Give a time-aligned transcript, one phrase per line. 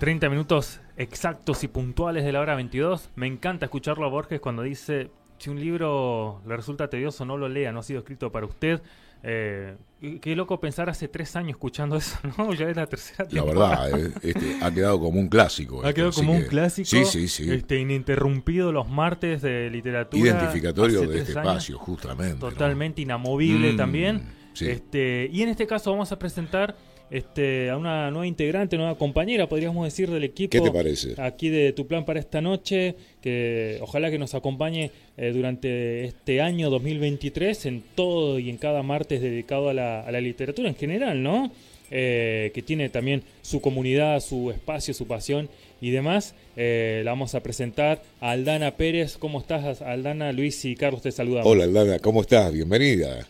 [0.00, 3.10] 30 minutos exactos y puntuales de la hora 22.
[3.16, 7.50] Me encanta escucharlo a Borges cuando dice, si un libro le resulta tedioso, no lo
[7.50, 8.80] lea, no ha sido escrito para usted.
[9.22, 9.76] Eh,
[10.22, 12.54] qué loco pensar hace tres años escuchando eso, ¿no?
[12.54, 13.88] Ya es la tercera temporada.
[13.90, 15.84] La verdad, eh, este, ha quedado como un clásico.
[15.84, 16.88] Ha quedado como un clásico.
[16.88, 17.52] Sí, sí, sí.
[17.52, 20.24] Este, ininterrumpido los martes de literatura.
[20.24, 22.40] Identificatorio de este espacio, justamente.
[22.40, 24.22] Totalmente inamovible mm, también.
[24.58, 26.74] Este, y en este caso vamos a presentar
[27.10, 30.52] este, a una nueva integrante, nueva compañera, podríamos decir, del equipo.
[30.52, 31.14] ¿Qué te parece?
[31.20, 36.40] Aquí de Tu Plan para esta noche, que ojalá que nos acompañe eh, durante este
[36.40, 40.76] año 2023 en todo y en cada martes dedicado a la, a la literatura en
[40.76, 41.50] general, ¿no?
[41.92, 45.48] Eh, que tiene también su comunidad, su espacio, su pasión
[45.80, 46.36] y demás.
[46.56, 49.18] Eh, la vamos a presentar a Aldana Pérez.
[49.18, 50.30] ¿Cómo estás, Aldana?
[50.30, 51.50] Luis y Carlos te saludamos.
[51.50, 52.52] Hola, Aldana, ¿cómo estás?
[52.52, 53.26] Bienvenida.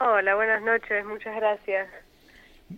[0.00, 2.03] Hola, buenas noches, muchas gracias.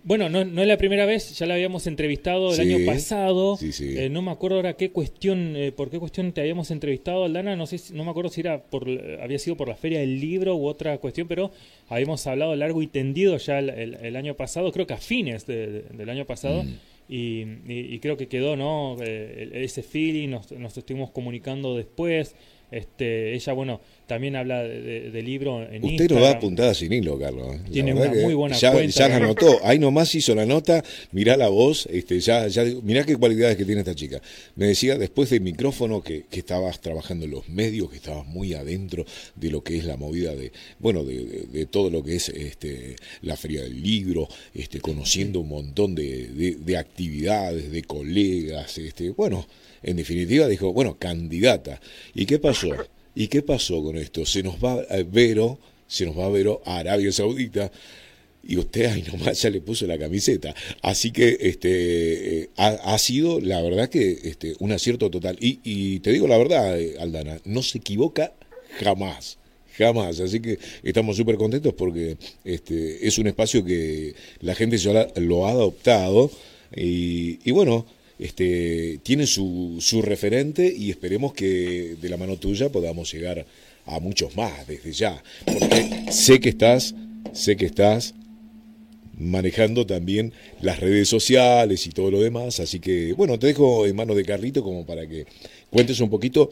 [0.03, 3.57] Bueno, no, no, es la primera vez, ya la habíamos entrevistado el año pasado.
[3.61, 7.55] Eh, no me acuerdo ahora qué cuestión, eh, por qué cuestión te habíamos entrevistado, Aldana.
[7.55, 8.87] No sé, no me acuerdo si era por,
[9.21, 11.51] había sido por la feria del libro u otra cuestión, pero
[11.89, 16.25] habíamos hablado largo y tendido ya el, año pasado, creo que a fines del año
[16.25, 16.63] pasado.
[16.63, 16.75] Mm.
[17.09, 18.97] Y, creo que quedó, ¿no?
[19.01, 22.35] Eh, ese feeling, nos, nos estuvimos comunicando después.
[22.69, 27.57] Este, ella, bueno, también habla de, libro en Usted no da puntada sin hilo, Carlos.
[27.69, 28.99] Tiene una muy buena ya, cuenta.
[28.99, 29.59] Ya la anotó.
[29.63, 30.81] Ahí nomás hizo la nota.
[31.11, 31.87] Mirá la voz.
[31.91, 34.21] Este, ya, ya, mirá qué cualidades que tiene esta chica.
[34.55, 38.53] Me decía después del micrófono que, que estabas trabajando en los medios, que estabas muy
[38.53, 39.05] adentro
[39.35, 42.95] de lo que es la movida de, bueno, de, de, todo lo que es este,
[43.23, 48.77] la feria del libro, este, conociendo un montón de, de actividades, de colegas.
[48.77, 49.45] Este, bueno,
[49.83, 51.81] en definitiva dijo, bueno, candidata.
[52.15, 52.69] ¿Y qué pasó?
[53.19, 54.27] ¿Y qué pasó con esto?
[54.27, 57.71] Se nos va a Vero, se nos va a Vero a Arabia Saudita
[58.43, 60.53] y usted ahí nomás ya le puso la camiseta.
[60.83, 65.35] Así que este eh, ha, sido, la verdad que este, un acierto total.
[65.39, 68.33] Y, y te digo la verdad, eh, Aldana, no se equivoca
[68.79, 69.39] jamás
[69.79, 70.19] jamás.
[70.19, 75.47] Así que estamos súper contentos porque este, es un espacio que la gente ya lo
[75.47, 76.29] ha adoptado
[76.75, 77.87] y bueno,
[78.19, 83.45] este, tiene su, su referente y esperemos que de la mano tuya podamos llegar
[83.85, 85.23] a muchos más desde ya.
[85.45, 86.95] Porque sé que estás,
[87.33, 88.13] sé que estás
[89.17, 92.59] manejando también las redes sociales y todo lo demás.
[92.59, 95.25] Así que, bueno, te dejo en manos de Carlito como para que
[95.69, 96.49] cuentes un poquito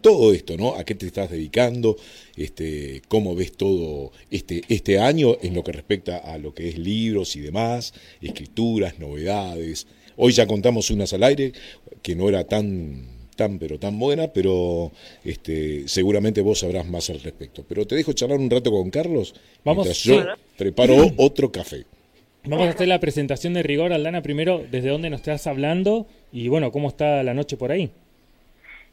[0.00, 0.74] todo esto, ¿no?
[0.76, 1.96] ¿A qué te estás dedicando?
[2.36, 6.78] Este, ¿Cómo ves todo este, este año en lo que respecta a lo que es
[6.78, 9.86] libros y demás, escrituras, novedades?
[10.16, 11.52] Hoy ya contamos unas al aire
[12.02, 14.92] que no era tan tan pero tan buena, pero
[15.24, 17.64] este, seguramente vos sabrás más al respecto.
[17.68, 19.34] Pero te dejo charlar un rato con Carlos.
[19.64, 20.02] Vamos.
[20.02, 20.22] Yo
[20.56, 21.84] preparo otro café.
[22.44, 26.48] Vamos a hacer la presentación de rigor, Aldana, primero, desde dónde nos estás hablando y
[26.48, 27.92] bueno, cómo está la noche por ahí.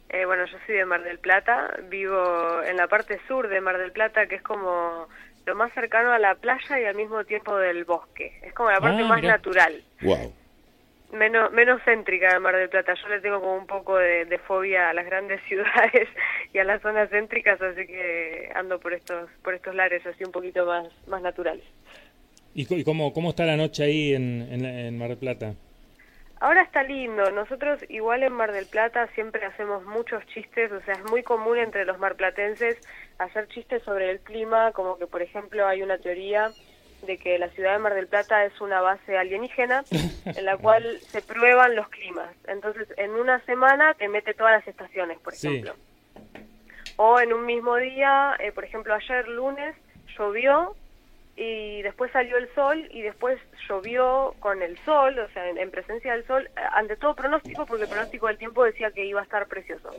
[0.10, 3.80] Eh, bueno, yo soy de Mar del Plata, vivo en la parte sur de Mar
[3.80, 5.08] del Plata, que es como
[5.48, 8.34] lo más cercano a la playa y al mismo tiempo del bosque.
[8.44, 9.84] Es como la parte ah, más natural.
[10.02, 10.32] Wow
[11.12, 12.94] menos, menos céntrica de Mar del Plata.
[12.94, 16.08] Yo le tengo como un poco de, fobia a las grandes ciudades
[16.54, 20.32] y a las zonas céntricas, así que ando por estos, por estos lares así un
[20.32, 21.66] poquito más, más naturales.
[22.54, 25.54] ¿Y, cómo, cómo está la noche ahí en, en, Mar del Plata?
[26.42, 27.30] Ahora está lindo.
[27.32, 31.58] Nosotros igual en Mar del Plata siempre hacemos muchos chistes, o sea, es muy común
[31.58, 32.78] entre los marplatenses
[33.20, 36.52] hacer chistes sobre el clima, como que por ejemplo hay una teoría
[37.06, 39.84] de que la ciudad de Mar del Plata es una base alienígena
[40.26, 42.30] en la cual se prueban los climas.
[42.48, 45.76] Entonces, en una semana te mete todas las estaciones, por ejemplo.
[46.98, 49.76] O en un mismo día, eh, por ejemplo, ayer lunes
[50.18, 50.76] llovió
[51.38, 53.40] y después salió el sol y después
[53.70, 57.84] llovió con el sol, o sea, en, presencia del sol, eh, ante todo pronóstico, porque
[57.84, 59.90] el pronóstico del tiempo decía que iba a estar precioso.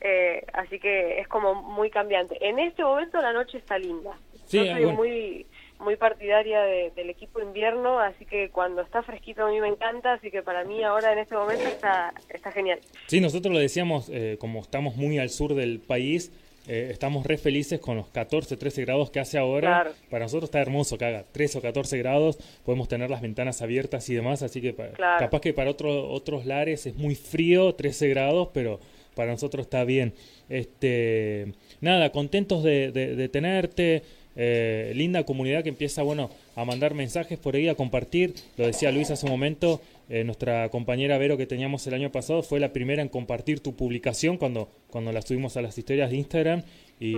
[0.00, 2.36] Eh, así que es como muy cambiante.
[2.46, 4.18] En este momento la noche está linda.
[4.46, 5.46] Sí, muy
[5.80, 10.30] muy partidaria del equipo invierno, así que cuando está fresquito a mí me encanta, así
[10.30, 12.78] que para mí ahora en este momento está, está genial.
[13.06, 16.32] Sí, nosotros lo decíamos, eh, como estamos muy al sur del país,
[16.66, 19.92] eh, estamos re felices con los 14, 13 grados que hace ahora.
[20.10, 24.08] Para nosotros está hermoso que haga 13 o 14 grados, podemos tener las ventanas abiertas
[24.08, 28.48] y demás, así que capaz que para otro, otros lares es muy frío, 13 grados,
[28.54, 28.80] pero
[29.14, 30.14] para nosotros está bien.
[30.48, 34.02] Este, nada, contentos de, de tenerte.
[34.36, 38.34] Eh, linda comunidad que empieza bueno a mandar mensajes por ahí, a compartir.
[38.56, 42.42] Lo decía Luis hace un momento, eh, nuestra compañera Vero que teníamos el año pasado
[42.42, 46.16] fue la primera en compartir tu publicación cuando, cuando la subimos a las historias de
[46.16, 46.62] Instagram
[47.00, 47.16] y,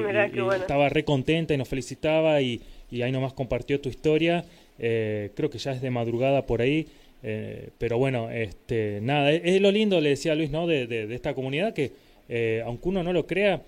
[0.61, 2.61] estaba re contenta y nos felicitaba y,
[3.03, 4.45] ahí nomás compartió tu historia.
[4.79, 6.87] Eh, creo que ya es de madrugada por ahí.
[7.79, 10.67] pero bueno, este, nada, es, lo lindo, le decía Luis, ¿no?
[10.67, 11.93] De, de, esta comunidad que,
[12.65, 13.63] aunque uno no lo crea,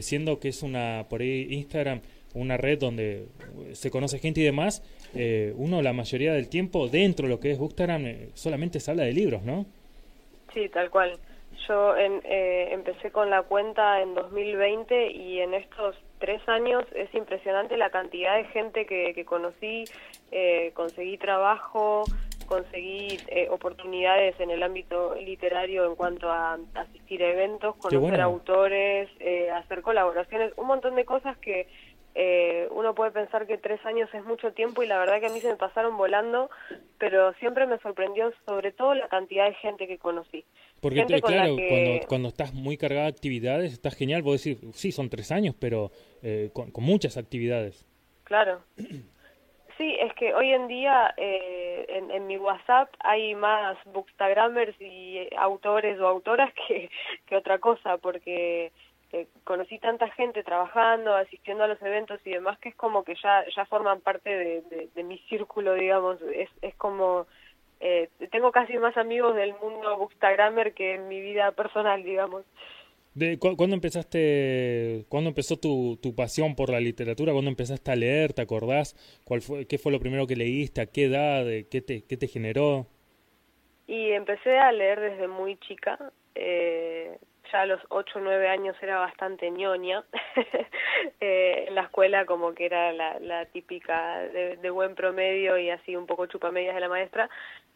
[0.00, 2.00] siendo que es una, por ahí Instagram,
[2.34, 3.26] una red donde
[3.72, 4.82] se conoce gente y demás,
[5.56, 9.12] uno la mayoría del tiempo dentro de lo que es Instagram solamente se habla de
[9.12, 9.66] libros, ¿no?
[10.52, 11.18] Sí, tal cual.
[11.68, 17.76] Yo eh, empecé con la cuenta en 2020 y en estos tres años es impresionante
[17.76, 19.84] la cantidad de gente que, conocí,
[20.30, 22.04] eh, conseguí trabajo,
[22.46, 29.08] conseguí eh, oportunidades en el ámbito literario en cuanto a asistir a eventos, conocer autores,
[29.54, 31.68] hacer colaboraciones, un montón de cosas que
[32.70, 35.40] uno puede pensar que tres años es mucho tiempo y la verdad que a mí
[35.40, 36.50] se me pasaron volando,
[36.98, 40.44] pero siempre me sorprendió sobre todo la cantidad de gente que conocí.
[40.82, 45.08] Porque claro, cuando, cuando estás muy cargada de actividades, estás genial, vos decir, sí, son
[45.08, 45.92] tres años, pero
[46.24, 47.86] eh, con, muchas actividades.
[48.24, 48.60] Claro.
[49.78, 55.98] Sí, es que hoy en día eh, en, mi WhatsApp hay más bookstagrammers y autores
[55.98, 56.90] o autoras que,
[57.26, 58.70] que otra cosa, porque
[59.12, 63.14] eh, conocí tanta gente trabajando, asistiendo a los eventos y demás, que es como que
[63.22, 67.26] ya, ya forman parte de, de mi círculo, digamos, es, es como
[67.84, 72.44] eh, tengo casi más amigos del mundo bookstagrammer que en mi vida personal, digamos.
[73.14, 77.32] De, ¿Cuándo empezaste, cuándo empezó tu, tu pasión por la literatura?
[77.32, 78.34] ¿Cuándo empezaste a leer?
[78.34, 78.94] ¿Te acordás?
[79.24, 80.80] ¿Cuál fue, ¿Qué fue lo primero que leíste?
[80.80, 81.44] ¿A qué edad?
[81.68, 82.86] ¿Qué te, qué te generó?
[83.88, 85.98] Y empecé a leer desde muy chica.
[86.36, 87.18] Eh,
[87.52, 90.04] ya a los 8 o 9 años era bastante ñoña.
[91.20, 95.70] eh, en la escuela como que era la, la típica de, de, buen promedio y
[95.70, 97.28] así un poco chupamedias de la maestra.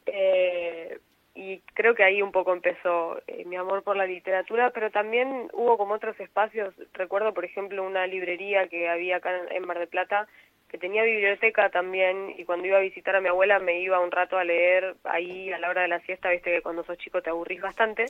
[0.07, 0.99] Eh,
[1.37, 5.51] y creo que ahí un poco empezó eh, mi amor por la literatura, pero también
[5.53, 9.87] hubo como otros espacios, recuerdo por ejemplo una librería que había acá en Mar de
[9.87, 10.27] Plata,
[10.69, 14.11] que tenía biblioteca también, y cuando iba a visitar a mi abuela me iba un
[14.11, 17.21] rato a leer ahí a la hora de la siesta, viste que cuando sos chico
[17.21, 18.07] te aburrís bastante,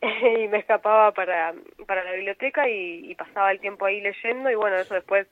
[0.42, 1.54] y me escapaba para,
[1.86, 5.26] para la biblioteca y, pasaba el tiempo ahí leyendo, y bueno, eso después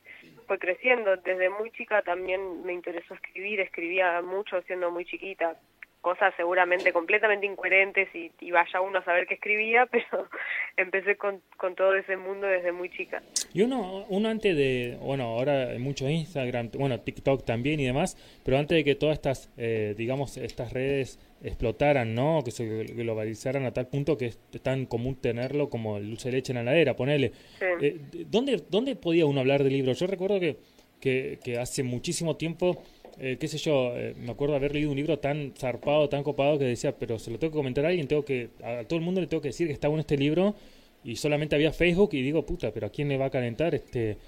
[0.47, 5.57] fue creciendo, desde muy chica también me interesó escribir, escribía mucho siendo muy chiquita,
[6.01, 10.29] cosas seguramente completamente incoherentes y, vaya uno a saber qué escribía, pero
[10.77, 13.23] empecé con, con, todo ese mundo desde muy chica.
[13.53, 18.57] Y uno, uno antes de, bueno, ahora mucho Instagram, bueno, TikTok también y demás, pero
[18.57, 22.43] antes de que todas estas, eh, digamos, estas redes explotaran, ¿no?
[22.45, 26.37] Que se globalizaran a tal punto que es tan común tenerlo como el dulce de
[26.37, 27.33] leche en la heladera, ponele.
[27.81, 28.01] Eh,
[28.31, 29.99] ¿dónde, ¿Dónde podía uno hablar de libros?
[29.99, 30.57] Yo recuerdo que,
[31.01, 32.83] que, que hace muchísimo tiempo
[33.19, 36.59] eh, qué sé yo, eh, me acuerdo haber leído un libro tan zarpado, tan copado
[36.59, 39.05] que decía, pero se lo tengo que comentar a alguien, tengo que, a todo el
[39.05, 40.55] mundo le tengo que decir que está bueno este libro
[41.03, 44.11] y solamente había Facebook y digo, puta, pero ¿a quién le va a calentar este,
[44.11, 44.19] eh,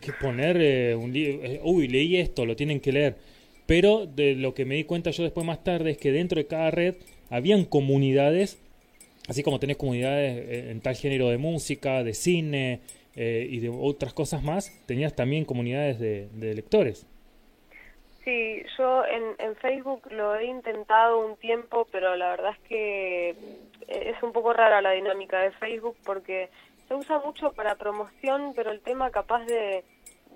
[0.00, 1.60] que poner un libro?
[1.64, 3.16] uy, leí esto, lo tienen que leer.
[3.66, 6.46] Pero de lo que me di cuenta yo después más tarde es que dentro de
[6.46, 6.94] cada red
[7.30, 8.62] habían comunidades,
[9.28, 12.80] así como tenés comunidades en tal género de música, de cine
[13.16, 17.06] y de otras cosas más, tenías también comunidades de, de lectores.
[18.24, 23.30] Sí, yo en, en Facebook lo he intentado un tiempo, pero la verdad es que
[23.88, 26.48] es un poco rara la dinámica de Facebook porque
[26.88, 29.84] se usa mucho para promoción, pero el tema capaz de,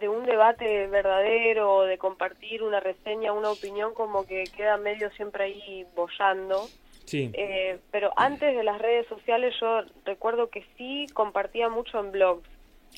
[0.00, 5.44] de un debate verdadero de compartir una reseña, una opinión, como que queda medio siempre
[5.44, 6.68] ahí bollando.
[7.04, 7.30] Sí.
[7.34, 12.48] Eh, pero antes de las redes sociales yo recuerdo que sí compartía mucho en blogs.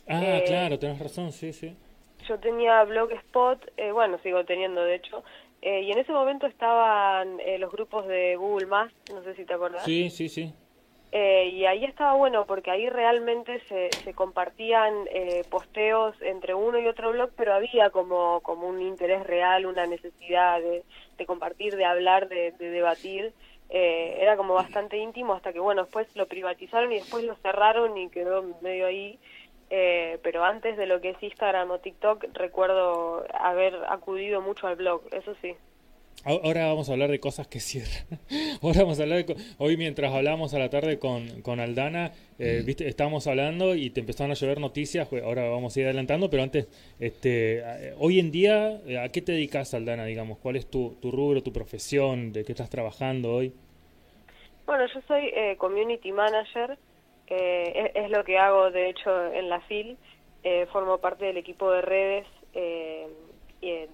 [0.06, 1.76] Ah, eh, claro, tenés razón, sí, sí
[2.26, 5.22] yo tenía Blogspot, eh, bueno, sigo teniendo de hecho,
[5.60, 9.44] eh, y en ese momento estaban eh, los grupos de Google Más, no sé si
[9.44, 9.84] te acordás.
[9.84, 10.54] Sí, sí, sí.
[11.12, 14.94] Y ahí estaba bueno porque ahí realmente se, se compartían
[15.50, 20.60] posteos entre uno y otro blog, pero había como, como un interés real, una necesidad
[20.60, 20.82] de,
[21.26, 23.32] compartir, de hablar, de, de debatir.
[23.68, 28.08] era como bastante íntimo hasta que, bueno, después lo privatizaron y después lo cerraron y
[28.08, 29.18] quedó medio ahí.
[29.74, 34.76] Eh, pero antes de lo que es Instagram o TikTok recuerdo haber acudido mucho al
[34.76, 35.56] blog, eso sí.
[36.24, 38.20] Ahora vamos a hablar de cosas que cierran.
[38.62, 42.62] Ahora vamos a hablar de, hoy mientras hablamos a la tarde con, con Aldana, eh,
[42.64, 46.42] viste, estábamos hablando y te empezaron a llover noticias, ahora vamos a ir adelantando, pero
[46.42, 46.68] antes,
[47.00, 50.38] este, eh, hoy en día, ¿a qué te dedicas, Aldana, digamos?
[50.38, 53.52] ¿Cuál es tu, tu rubro, tu profesión, de qué estás trabajando hoy?
[54.66, 56.78] Bueno, yo soy community manager
[57.34, 59.96] eh, es, lo que hago, de hecho, en la FIL.
[60.44, 62.26] Eh, formo parte del equipo de redes
[63.62, 63.88] eh,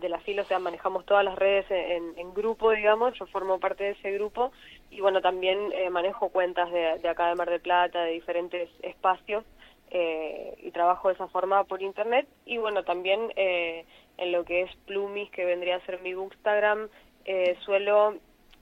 [0.00, 3.18] de, la FIL, o sea, manejamos todas las redes en, grupo, digamos.
[3.18, 4.52] Yo formo parte de ese grupo
[4.90, 9.44] y, bueno, también manejo cuentas de, acá de Mar del Plata, de diferentes espacios.
[9.90, 15.30] y trabajo de esa forma por internet y bueno también en lo que es Plumis
[15.30, 16.88] que vendría a ser mi Bookstagram
[17.64, 18.14] suelo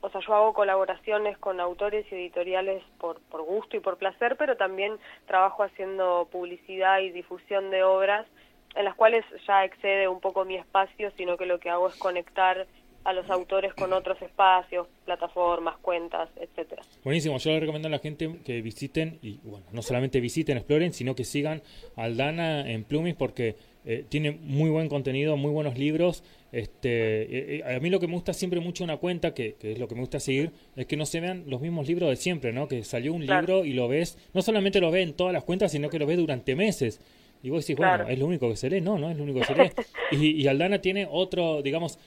[0.02, 4.56] o sea, yo hago colaboraciones con autores y editoriales por gusto y por placer, pero
[4.56, 8.26] también trabajo haciendo publicidad y difusión de obras
[8.74, 11.96] en las cuales ya excede un poco mi espacio, sino que lo que hago es
[11.96, 12.66] conectar
[13.04, 16.82] a los autores con otros espacios, plataformas, cuentas, etcétera.
[17.02, 20.92] Buenísimo, yo le recomiendo a la gente que visiten y bueno, no solamente visiten, exploren,
[20.92, 21.62] sino que sigan
[21.96, 26.22] a Aldana en Plumis porque eh, tiene muy buen contenido, muy buenos libros.
[26.52, 29.78] Este, eh, eh, a mí lo que me gusta siempre mucho una cuenta, que, es
[29.78, 32.52] lo que me gusta seguir, es que no se vean los mismos libros de siempre,
[32.52, 32.68] ¿no?
[32.68, 35.72] Que salió un libro y lo ves, no solamente lo ves en todas las cuentas,
[35.72, 37.00] sino que lo ves durante meses.
[37.42, 39.40] Y vos decís, bueno, es lo único que se lee, no, no es lo único
[39.40, 39.70] que se lee.
[40.12, 41.98] y, y Aldana tiene otro, digamos,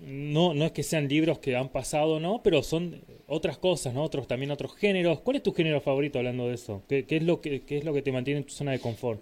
[0.00, 2.42] no, no es que sean libros que han pasado, ¿no?
[2.42, 4.02] Pero son otras cosas, ¿no?
[4.02, 5.20] Otros, también otros géneros.
[5.20, 6.82] ¿Cuál es tu género favorito hablando de eso?
[6.88, 8.80] ¿Qué, qué es, lo que, qué es lo que te mantiene en tu zona de
[8.80, 9.20] confort?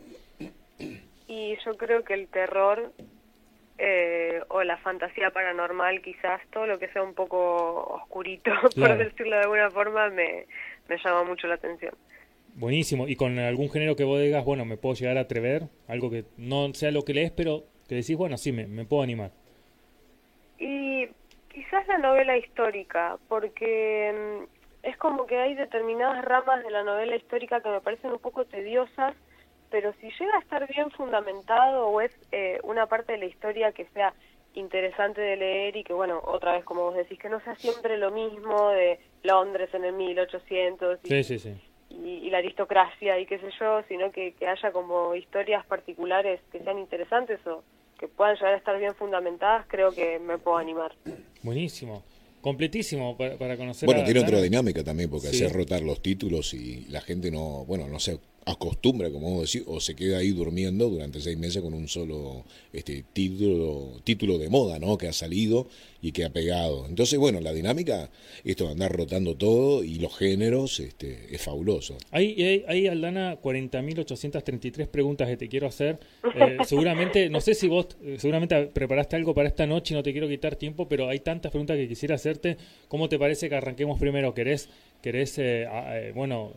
[1.26, 2.92] Y yo creo que el terror
[3.78, 9.36] eh, o la fantasía paranormal, quizás todo lo que sea un poco oscurito, por decirlo
[9.36, 10.46] de alguna forma, me,
[10.88, 11.94] me llama mucho la atención.
[12.54, 13.08] Buenísimo.
[13.08, 15.64] ¿Y con algún género que vos digas, bueno, me puedo llegar a atrever?
[15.88, 19.02] Algo que no sea lo que lees, pero que decís, bueno, sí, me, me puedo
[19.02, 19.32] animar.
[20.58, 21.06] Y
[21.52, 27.16] quizás la novela histórica, porque mm, es como que hay determinadas ramas de la novela
[27.16, 29.14] histórica que me parecen un poco tediosas
[29.70, 33.72] pero si llega a estar bien fundamentado o es eh, una parte de la historia
[33.72, 34.12] que sea
[34.54, 37.96] interesante de leer y que, bueno, otra vez, como vos decís, que no sea siempre
[37.96, 41.24] lo mismo de Londres en el 1800 y,
[41.90, 46.78] la aristocracia y qué sé yo, sino que, que haya como historias particulares que sean
[46.78, 47.62] interesantes o
[47.98, 50.92] que puedan llegar a estar bien fundamentadas, creo que me puedo animar.
[51.42, 52.02] Buenísimo.
[52.40, 53.86] Completísimo para, conocer.
[53.86, 57.86] Bueno, tiene otra dinámica también, porque hace rotar los títulos y la gente no, bueno,
[57.86, 61.74] no sé acostumbra, como vos decís, o se queda ahí durmiendo durante seis meses con
[61.74, 64.96] un solo este título, título de moda, ¿no?
[64.96, 65.68] Que ha salido
[66.02, 66.86] y que ha pegado.
[66.86, 68.10] Entonces, bueno, la dinámica,
[68.44, 71.98] esto de andar rotando todo y los géneros, este, es fabuloso.
[72.10, 75.98] Hay, hay, hay Aldana, 40.833 preguntas que te quiero hacer.
[76.40, 80.02] Eh, seguramente, no sé si vos, eh, seguramente preparaste algo para esta noche y no
[80.02, 82.56] te quiero quitar tiempo, pero hay tantas preguntas que quisiera hacerte.
[82.88, 84.32] ¿Cómo te parece que arranquemos primero?
[84.32, 84.68] ¿Querés,
[85.02, 86.52] querés eh, bueno,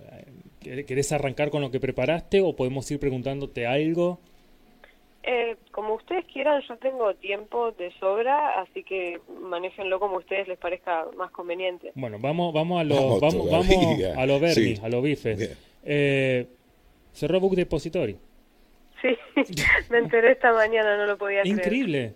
[0.63, 4.20] querés arrancar con lo que preparaste o podemos ir preguntándote algo?
[5.25, 10.50] Eh, como ustedes quieran, yo tengo tiempo de sobra, así que manéjenlo como a ustedes
[10.50, 11.91] les parezca más conveniente.
[11.96, 13.67] Bueno, vamos, vamos a lo, vamos, vamos,
[14.17, 15.55] a lo Bernie, a lo bife.
[15.86, 16.46] Eh,
[17.13, 18.17] cerró Book Depository.
[19.01, 19.10] Sí,
[19.89, 21.58] me enteré esta mañana, no lo podía creer.
[21.58, 22.13] Increíble.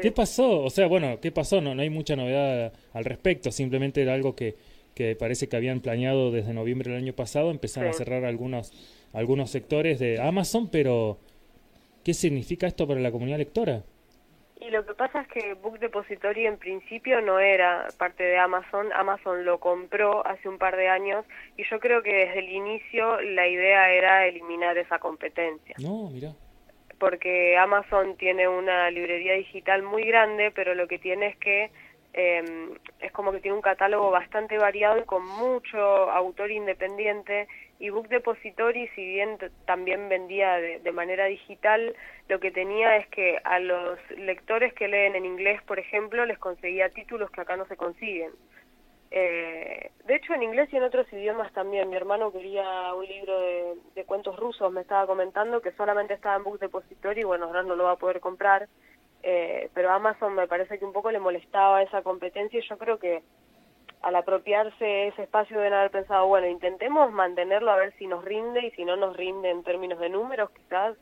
[0.00, 0.62] ¿Qué pasó?
[0.62, 1.60] O sea, bueno, ¿qué pasó?
[1.60, 4.54] No, no hay mucha novedad al respecto, simplemente era algo que,
[4.94, 8.72] que parece que habían planeado desde noviembre del año pasado, empezaron a cerrar algunos,
[9.12, 11.18] algunos sectores de Amazon, pero
[12.04, 13.82] ¿Qué significa esto para la comunidad lectora?
[14.60, 18.92] Y lo que pasa es que Book Depository en principio no era parte de Amazon,
[18.92, 21.24] Amazon lo compró hace un par de años
[21.56, 25.74] y yo creo que desde el inicio la idea era eliminar esa competencia.
[25.78, 26.32] No, mira.
[26.98, 31.70] Porque Amazon tiene una librería digital muy grande, pero lo que tiene es que
[32.12, 37.46] eh, es como que tiene un catálogo bastante variado y con mucho autor independiente
[37.80, 41.96] y Book Depository, si bien también vendía de, manera digital,
[42.28, 46.38] lo que tenía es que a los lectores que leen en inglés, por ejemplo, les
[46.38, 48.32] conseguía títulos que acá no se consiguen.
[49.10, 51.88] Eh, de hecho, en inglés y en otros idiomas también.
[51.88, 53.40] Mi hermano quería un libro
[53.94, 57.76] de, cuentos rusos, me estaba comentando que solamente estaba en Book Depository, bueno, ahora no
[57.76, 58.68] lo va a poder comprar,
[59.22, 62.98] eh, pero Amazon me parece que un poco le molestaba esa competencia y yo creo
[62.98, 63.22] que
[64.02, 68.66] al apropiarse ese espacio deben haber pensado, bueno, intentemos mantenerlo a ver si nos rinde
[68.66, 70.96] y si no nos rinde en términos de números, quizás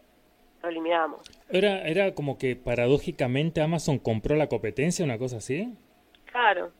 [0.63, 1.21] lo eliminamos.
[1.49, 5.73] Era, era como que paradójicamente Amazon compró la competencia, una cosa así.
[6.27, 6.73] Claro.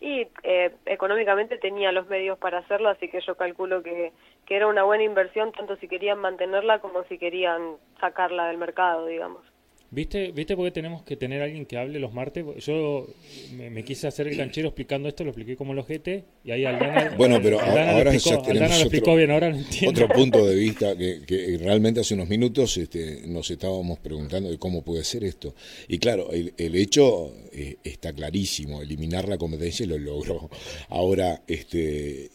[0.00, 4.12] Y eh, económicamente tenía los medios para hacerlo, así que yo calculo que,
[4.46, 9.04] que era una buena inversión, tanto si querían mantenerla como si querían sacarla del mercado,
[9.04, 9.49] digamos.
[9.92, 12.44] ¿Viste, ¿Viste por qué tenemos que tener alguien que hable los martes?
[12.64, 13.08] Yo
[13.56, 17.16] me, quise hacer el canchero explicando esto, lo expliqué como los GT, y ahí Aldana,
[17.16, 20.96] bueno, pero ahora lo explicó, tenemos lo explicó bien, ahora lo Otro punto de vista
[20.96, 25.56] que, que, realmente hace unos minutos este, nos estábamos preguntando de cómo puede ser esto.
[25.88, 30.50] Y claro, el, el hecho eh, está clarísimo, eliminar la competencia y lo logró.
[30.88, 32.30] Ahora, este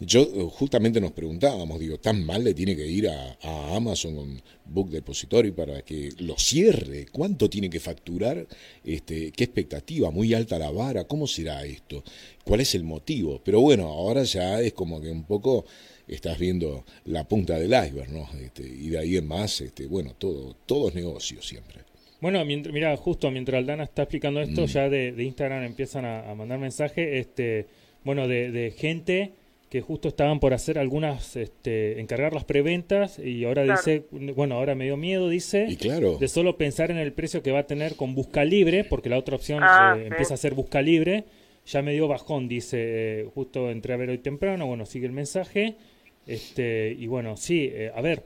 [0.00, 3.36] yo eh, justamente nos preguntábamos, digo, ¿tan mal le tiene que ir a,
[3.74, 7.06] Amazon con Book Depository para que lo cierre?
[7.10, 8.46] ¿Cuánto tiene que facturar?
[8.84, 10.10] Este, ¿Qué expectativa?
[10.10, 11.04] ¿Muy alta la vara?
[11.04, 12.02] ¿Cómo será esto?
[12.44, 13.40] ¿Cuál es el motivo?
[13.44, 15.64] Pero bueno, ahora ya es como que un poco
[16.06, 18.28] estás viendo la punta del iceberg, ¿no?
[18.40, 21.80] Este, y de ahí en más, este, bueno, todo, todo es negocio siempre.
[22.20, 24.66] Bueno, mira, justo mientras Aldana está explicando esto, mm.
[24.66, 27.66] ya de, Instagram empiezan a, mandar mensajes, este,
[28.02, 29.32] bueno, de, gente
[29.74, 34.76] que justo estaban por hacer algunas, este, encargar las preventas y ahora dice, bueno, ahora
[34.76, 38.14] me dio miedo, dice, de solo pensar en el precio que va a tener con
[38.14, 41.24] Busca Libre, porque la otra opción ah, eh, empieza a ser Busca Libre,
[41.66, 45.12] ya me dio bajón, dice, eh, justo entré a ver hoy temprano, bueno, sigue el
[45.12, 45.74] mensaje,
[46.24, 48.22] este, y bueno, sí, eh, a ver,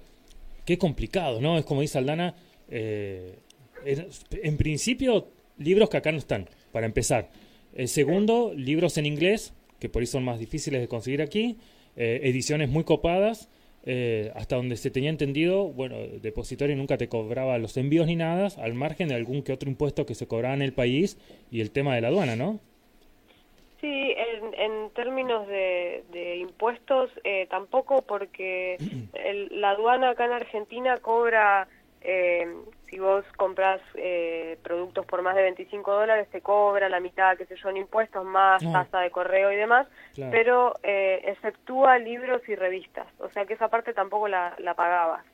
[0.66, 1.56] qué complicado, ¿no?
[1.56, 2.34] Es como dice Aldana,
[2.68, 3.38] eh,
[3.86, 7.30] en principio, libros que acá no están, para empezar.
[7.74, 11.58] El segundo, libros en inglés, que por eso son más difíciles de conseguir aquí.
[11.96, 13.48] Eh, ediciones muy copadas.
[13.84, 18.48] Eh, hasta donde se tenía entendido, bueno, Depositorio nunca te cobraba los envíos ni nada,
[18.58, 21.16] al margen de algún que otro impuesto que se cobraba en el país
[21.50, 22.60] y el tema de la aduana, ¿no?
[23.80, 28.76] Sí, en, términos de, impuestos eh, tampoco porque
[29.52, 31.68] la aduana acá en Argentina cobra
[32.00, 32.46] eh,
[32.90, 37.46] si vos compras eh, productos por más de 25 dólares, te cobra la mitad, que
[37.46, 38.72] sé yo, en impuestos, más ah.
[38.72, 43.68] tasa de correo y demás, pero eh, exceptúa libros y revistas, o sea que esa
[43.68, 45.24] parte tampoco la, la pagabas.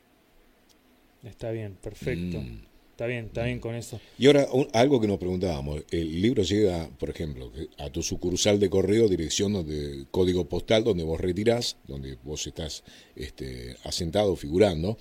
[1.22, 2.38] Está bien, perfecto.
[2.38, 2.74] Mm.
[2.90, 4.00] Está bien, está bien con eso.
[4.18, 8.70] Y ahora, algo que nos preguntábamos, el libro llega, por ejemplo, a tu sucursal de
[8.70, 12.84] correo, dirección donde, código postal donde vos retirás, donde vos estás
[13.16, 14.96] este, asentado, figurando,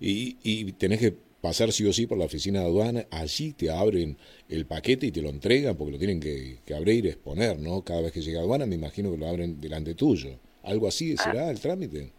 [0.00, 3.70] y, y tenés que pasar sí o sí por la oficina de aduana, allí te
[3.70, 4.16] abren
[4.48, 7.82] el paquete y te lo entregan porque lo tienen que, abrir y exponer, ¿no?
[7.84, 10.30] Cada vez que llega a aduana me imagino que lo abren delante tuyo.
[10.64, 12.10] ¿Algo así será el trámite?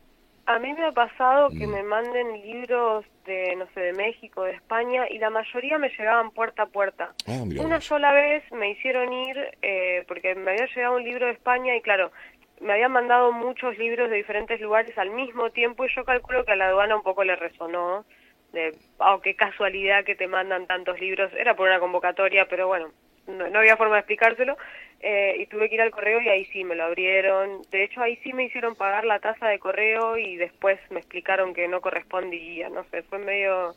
[0.46, 1.72] A mí me ha pasado que mm.
[1.72, 6.32] me manden libros de, no sé, de México, de España, y la mayoría me llegaban
[6.32, 7.14] puerta a puerta.
[7.28, 11.34] Ah, Una sola vez me hicieron ir, eh, porque me había llegado un libro de
[11.34, 12.14] España, y claro,
[12.62, 16.54] me habían mandado muchos libros de diferentes lugares al mismo tiempo, y yo calculo que
[16.54, 18.06] a la aduana un poco le resonó
[18.54, 22.92] de, oh, qué casualidad que te mandan tantos libros, era por una convocatoria, pero bueno,
[23.28, 24.58] no, había forma de explicárselo,
[25.00, 28.02] eh, y tuve que ir al correo y ahí sí me lo abrieron, de hecho
[28.02, 31.82] ahí sí me hicieron pagar la tasa de correo y después me explicaron que no
[31.82, 33.76] correspondía, no sé, fue medio,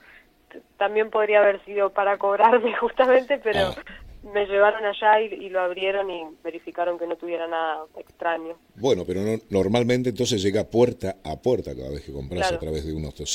[0.78, 3.74] también podría haber sido para cobrarme justamente, pero...
[4.22, 8.54] Me llevaron allá y, lo abrieron y verificaron que no tuviera nada extraño.
[8.74, 12.84] Bueno, pero no, normalmente entonces llega puerta a puerta cada vez que compras a través
[12.84, 13.30] de unos de estos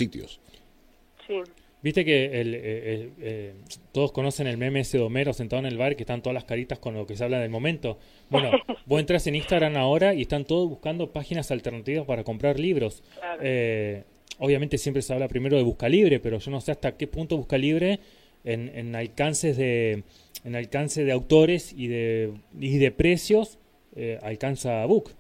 [1.82, 3.54] Viste que el,
[3.92, 6.46] todos conocen el meme ese de Homero sentado en el bar que están todas las
[6.46, 8.00] caritas con lo que se habla del momento.
[8.30, 8.50] Bueno,
[8.88, 13.04] vos entras en Instagram ahora y están todos buscando páginas alternativas para comprar libros.
[13.40, 14.04] Eh,
[14.40, 17.38] obviamente siempre se habla primero de Busca Libre, pero yo no sé hasta qué punto
[17.38, 18.00] Busca Libre
[18.44, 20.04] en, en alcances de
[20.44, 23.58] en alcance de autores y de, y de precios
[23.96, 25.12] eh, alcanza a Book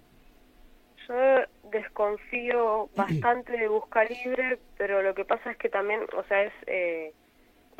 [1.75, 6.53] desconfío bastante de Busca Libre, pero lo que pasa es que también, o sea, es
[6.67, 7.13] eh,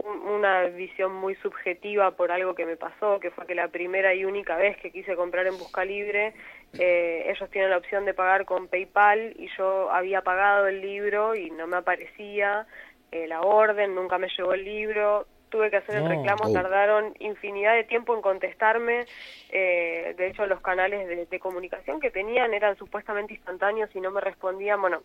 [0.04, 4.26] una visión muy subjetiva por algo que me pasó, que fue que la primera y
[4.26, 6.34] única vez que quise comprar en Busca Libre,
[6.78, 11.36] eh, ellos tienen la opción de pagar con PayPal y yo había pagado el libro
[11.36, 12.68] y no me aparecía
[13.12, 16.52] eh, la orden, nunca me llegó el libro, tuve que hacer el reclamo, oh.
[16.52, 19.06] tardaron infinidad de tiempo en contestarme.
[19.50, 24.20] Eh, de hecho, los canales de, comunicación que tenían eran supuestamente instantáneos y no me
[24.20, 24.82] respondían.
[24.82, 25.04] Bueno,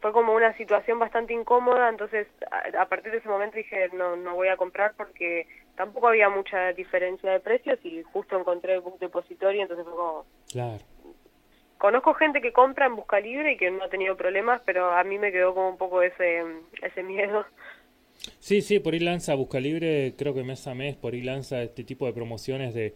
[0.00, 2.26] fue como una situación bastante incómoda, entonces
[2.78, 6.72] a, partir de ese momento dije no, no voy a comprar porque tampoco había mucha
[6.72, 10.24] diferencia de precios y justo encontré el book depositorio, entonces fue como...
[10.50, 10.82] Claro.
[11.78, 15.02] Conozco gente que compra en Busca Libre y que no ha tenido problemas, pero a
[15.04, 16.44] mí me quedó como un poco ese,
[16.80, 17.44] ese miedo.
[18.40, 21.62] Sí, sí, por ahí lanza Busca Libre, creo que mes a mes, por ahí lanza
[21.62, 22.94] este tipo de promociones de,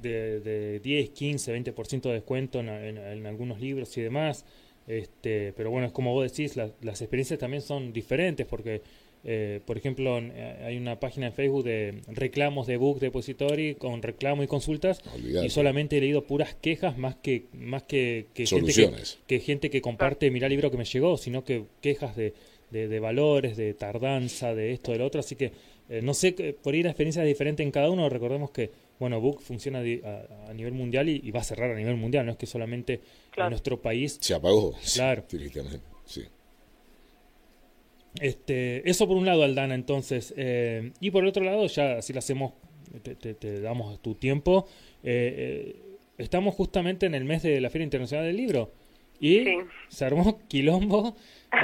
[0.00, 4.44] de, de 10, 15, 20% de descuento en, en, algunos libros y demás.
[4.86, 8.82] Este, pero bueno, es como vos decís, las experiencias también son diferentes porque,
[9.24, 14.02] eh, por ejemplo, eh, hay una página en Facebook de reclamos de Book Depository con
[14.02, 15.00] reclamo y consultas
[15.44, 18.92] y solamente he leído puras quejas más que más que, que gente que,
[19.28, 22.34] que, gente que comparte, mira el libro que me llegó, sino que quejas de
[22.72, 25.20] de, valores, de tardanza, de esto, de lo otro.
[25.20, 25.52] Así que
[25.88, 26.32] eh, no sé,
[26.62, 28.08] por ir la experiencia es diferente en cada uno.
[28.08, 32.24] Recordemos que, bueno, Book funciona a, nivel mundial y, va a cerrar a nivel mundial.
[32.24, 33.00] No es que solamente
[33.36, 34.18] en nuestro país.
[34.20, 34.74] Se apagó.
[34.94, 35.24] Claro.
[36.06, 36.22] Sí.
[38.20, 40.32] Este, eso por un lado, Aldana, entonces.
[40.36, 42.54] Eh, y por el otro lado, ya así lo hacemos,
[43.02, 44.66] te, damos tu tiempo.
[45.02, 45.76] Eh,
[46.18, 48.72] estamos justamente en el mes de la Feria Internacional del Libro.
[49.20, 49.44] Y
[49.88, 51.14] se armó quilombo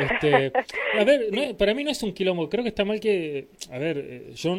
[0.01, 0.53] este,
[0.99, 2.49] a ver, para mí no es un quilombo.
[2.49, 3.49] Creo que está mal que.
[3.71, 4.57] A ver, eh, yo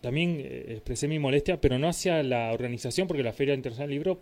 [0.00, 3.98] también eh, expresé mi molestia, pero no hacia la organización, porque la Feria Internacional del
[3.98, 4.20] Libro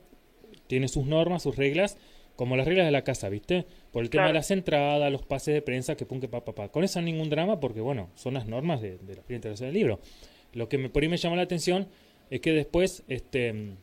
[0.66, 1.96] tiene sus normas, sus reglas,
[2.36, 3.66] como las reglas de la casa, ¿viste?
[3.92, 6.54] Por el tema de las entradas, los pases de prensa, que pum, que pa, pa,
[6.54, 6.68] pa.
[6.68, 10.00] Con eso ningún drama, porque, bueno, son las normas de, la Feria Internacional del Libro.
[10.52, 11.88] Lo que me, por ahí me llamó la atención
[12.30, 13.74] es que después este,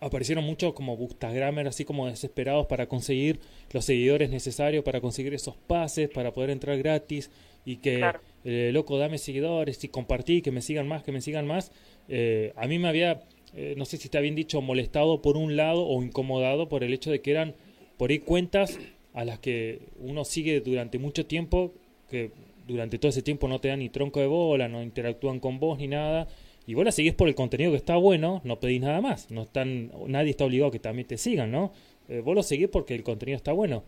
[0.00, 3.40] aparecieron muchos como bookstagrammer así como desesperados para conseguir
[3.72, 7.30] los seguidores necesarios, para conseguir esos pases, para poder entrar gratis
[7.64, 8.02] y que,
[8.44, 11.72] eh, loco, dame seguidores y compartí, que me sigan más, que me sigan más.
[12.08, 15.56] Eh, a mí me había, eh, no sé si está bien dicho, molestado por un
[15.56, 17.54] lado o incomodado por el hecho de que eran
[17.96, 18.78] por ahí cuentas
[19.12, 21.74] a las que uno sigue durante mucho tiempo,
[22.08, 22.30] que
[22.66, 25.78] durante todo ese tiempo no te dan ni tronco de bola, no interactúan con vos
[25.78, 26.28] ni nada,
[26.68, 29.44] y vos la seguís por el contenido que está bueno, no pedís nada más, no
[29.44, 31.72] están, nadie está obligado a que también te sigan, ¿no?
[32.10, 33.84] Eh, vos lo seguís porque el contenido está bueno.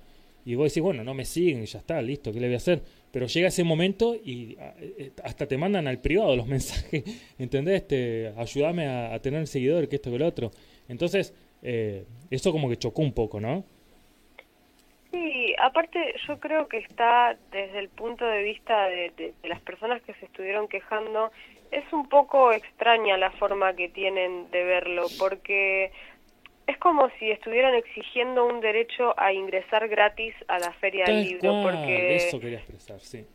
[0.46, 2.56] Y vos decís, bueno, no me siguen, y ya está, listo, ¿qué le voy a
[2.56, 2.80] hacer?
[3.12, 7.04] Pero llega ese momento y eh, hasta te mandan al privado los mensajes,
[7.38, 7.82] ¿entendés?
[7.82, 10.50] Este, ayúdame a, tener seguidor, que esto que lo otro.
[10.88, 13.62] Entonces, eh, eso como que chocó un poco, ¿no?
[15.10, 20.14] Sí, aparte yo creo que está desde el punto de vista de, las personas que
[20.14, 21.30] se estuvieron quejando,
[21.70, 25.92] es un poco extraña la forma que tienen de verlo, porque
[26.66, 31.62] es como si estuvieran exigiendo un derecho a ingresar gratis a la feria del libro,
[31.62, 33.26] porque eso quería expresar, sí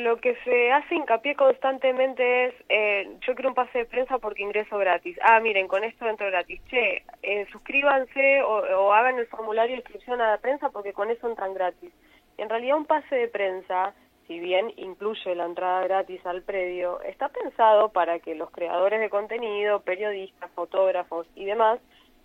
[0.00, 4.42] lo que se hace hincapié constantemente es, eh, yo quiero un pase de prensa porque
[4.42, 5.16] ingreso gratis.
[5.22, 6.60] Ah, miren, con esto entro gratis.
[6.68, 11.28] Che, eh, suscríbanse o, hagan el formulario de inscripción a la prensa porque con eso
[11.28, 11.92] entran gratis.
[12.38, 13.94] En realidad un pase de prensa,
[14.26, 19.10] si bien incluye la entrada gratis al predio, está pensado para que los creadores de
[19.10, 21.80] contenido, periodistas, fotógrafos y demás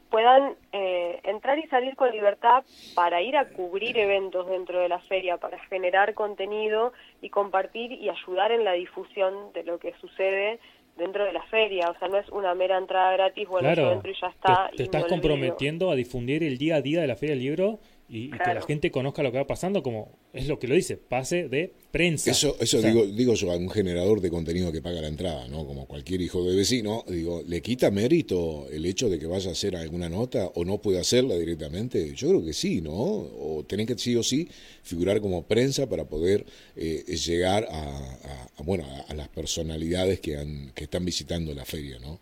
[0.09, 2.63] puedan eh, entrar y salir con libertad
[2.95, 8.09] para ir a cubrir eventos dentro de la feria, para generar contenido y compartir y
[8.09, 10.59] ayudar en la difusión de lo que sucede
[10.97, 11.91] dentro de la feria.
[11.91, 14.71] O sea, no es una mera entrada gratis, bueno, yo entro y ya está.
[14.75, 18.31] Te, estás comprometiendo a difundir el día a día de la feria del libro y,
[18.31, 21.47] que la gente conozca lo que va pasando, como es lo que lo dice, pase
[21.47, 22.31] de prensa.
[22.31, 25.65] Eso, eso digo, digo yo, a un generador de contenido que paga la entrada, ¿no?
[25.65, 29.53] Como cualquier hijo de vecino, digo, ¿le quita mérito el hecho de que vaya a
[29.53, 32.13] hacer alguna nota o no puede hacerla directamente?
[32.15, 32.93] Yo creo que sí, ¿no?
[32.93, 34.47] O tenés que sí o sí
[34.81, 36.45] figurar como prensa para poder
[36.75, 42.19] eh, llegar a, bueno, a, las personalidades que, han, que están visitando la feria, ¿no?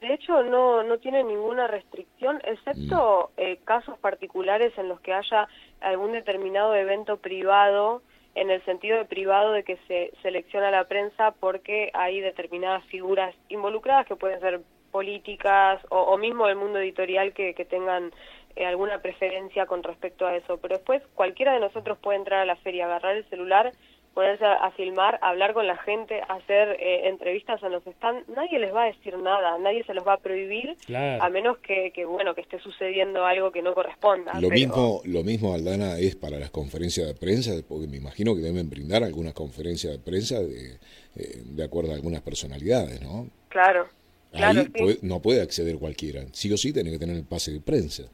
[0.00, 3.40] De hecho no, no tiene ninguna restricción, excepto mm.
[3.40, 5.48] eh, casos particulares en los que haya
[5.80, 8.02] algún determinado evento privado,
[8.34, 13.34] en el sentido de privado de que se selecciona la prensa porque hay determinadas figuras
[13.48, 14.60] involucradas que pueden ser
[14.92, 18.12] políticas o, mismo del mundo editorial que, que tengan
[18.56, 20.58] eh, alguna preferencia con respecto a eso.
[20.58, 23.72] Pero después cualquiera de nosotros puede entrar a la feria, agarrar el celular
[24.18, 28.74] ponerse a, filmar, hablar con la gente, hacer eh, entrevistas en los stands, nadie les
[28.74, 32.40] va a decir nada, nadie se los va a prohibir, a menos que, bueno, que
[32.40, 34.32] esté sucediendo algo que no corresponda.
[34.40, 38.40] Lo mismo, lo mismo Aldana es para las conferencias de prensa, porque me imagino que
[38.40, 40.80] deben brindar algunas conferencias de prensa de,
[41.14, 43.28] eh, de acuerdo a algunas personalidades, ¿no?
[43.50, 43.86] Claro.
[44.32, 44.68] Ahí
[45.02, 48.10] no puede acceder cualquiera, sí o sí tiene que tener el pase de prensa.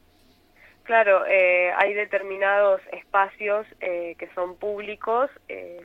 [0.85, 5.83] Claro, eh, hay determinados espacios eh, que son públicos, eh,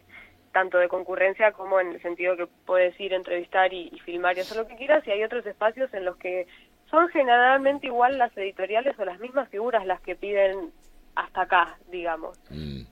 [0.53, 4.59] tanto de concurrencia como en el sentido que puedes ir, entrevistar y, filmar y hacer
[4.59, 6.47] lo que quieras, y hay otros espacios en los que
[6.91, 10.71] son generalmente igual las editoriales o las mismas figuras las que piden
[11.15, 12.39] hasta acá, digamos.
[12.51, 12.83] Mm.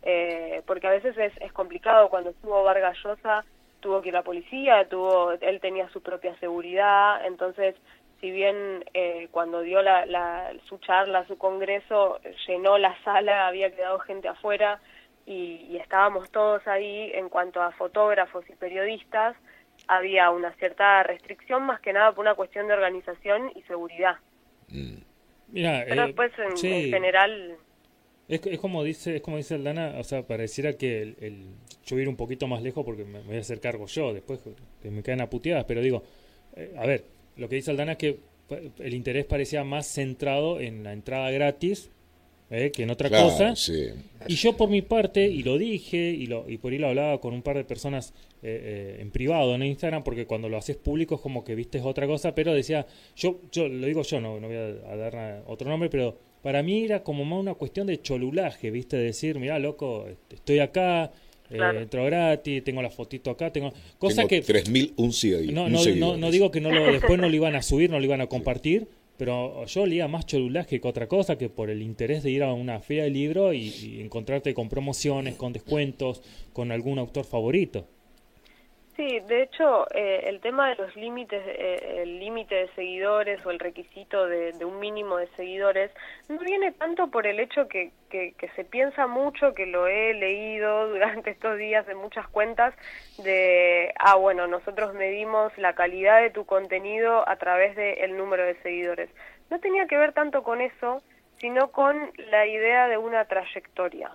[0.66, 3.44] porque a veces es, es complicado, cuando estuvo Vargas Llosa
[3.80, 7.74] tuvo que ir a la policía, tuvo, él tenía su propia seguridad, entonces
[8.20, 13.98] si bien eh, cuando dio la, su charla, su congreso, llenó la sala, había quedado
[14.00, 14.81] gente afuera
[15.26, 19.37] y, estábamos todos ahí en cuanto a fotógrafos y periodistas,
[19.87, 24.16] había una cierta restricción más que nada por una cuestión de organización y seguridad.
[24.68, 24.96] Mm.
[25.52, 27.57] Pero eh, después en, general...
[28.26, 31.46] Es, es, como dice es como dice Aldana, o sea, pareciera que el,
[31.85, 34.40] yo ir un poquito más lejos porque me, voy a hacer cargo yo, después
[34.83, 36.02] que me caen a puteadas, pero digo,
[36.57, 37.04] eh, a ver,
[37.38, 38.18] lo que dice Aldana es que
[38.79, 41.90] el interés parecía más centrado en la entrada gratis
[42.51, 42.70] ¿eh?
[42.70, 43.55] que en otra cosa.
[44.27, 47.20] Y yo por mi parte, y lo dije, y, lo, y por ahí lo hablaba
[47.20, 50.77] con un par de personas eh, eh, en privado en Instagram, porque cuando lo haces
[50.77, 54.40] público es como que viste otra cosa, pero decía, yo, yo lo digo yo, no,
[54.40, 58.01] no voy a, dar otro nombre, pero para mí era como más una cuestión de
[58.01, 61.11] cholulaje, viste, decir, mira, loco, este, estoy acá,
[61.50, 65.12] eh, entro gratis, tengo la fotito acá, tengo cosa que 3000 un
[65.52, 67.98] no, no, no, no, digo que no lo, después no lo iban a subir, no
[67.98, 71.82] lo iban a compartir, pero yo leía más cholulaje que otra cosa que por el
[71.82, 76.70] interés de ir a una feria de libro y, encontrarte con promociones, con descuentos, con
[76.70, 77.87] algún autor favorito.
[78.98, 83.52] Sí, de hecho, eh, el tema de los límites, eh, el límite de seguidores o
[83.52, 85.92] el requisito de, un mínimo de seguidores,
[86.28, 90.88] no viene tanto por el hecho que, que, se piensa mucho, que lo he leído
[90.92, 92.74] durante estos días en muchas cuentas,
[93.18, 98.61] de, ah, bueno, nosotros medimos la calidad de tu contenido a través del número de
[98.62, 99.11] seguidores.
[99.48, 101.04] No tenía que ver tanto con eso,
[101.37, 104.11] sino con la idea de una trayectoria.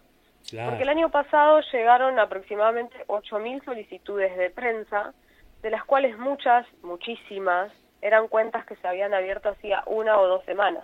[0.52, 5.14] Porque el año pasado llegaron aproximadamente 8.000 solicitudes de prensa,
[5.62, 7.72] de las cuales muchas, muchísimas,
[8.04, 10.84] eran cuentas que se habían abierto hacía una o dos semanas.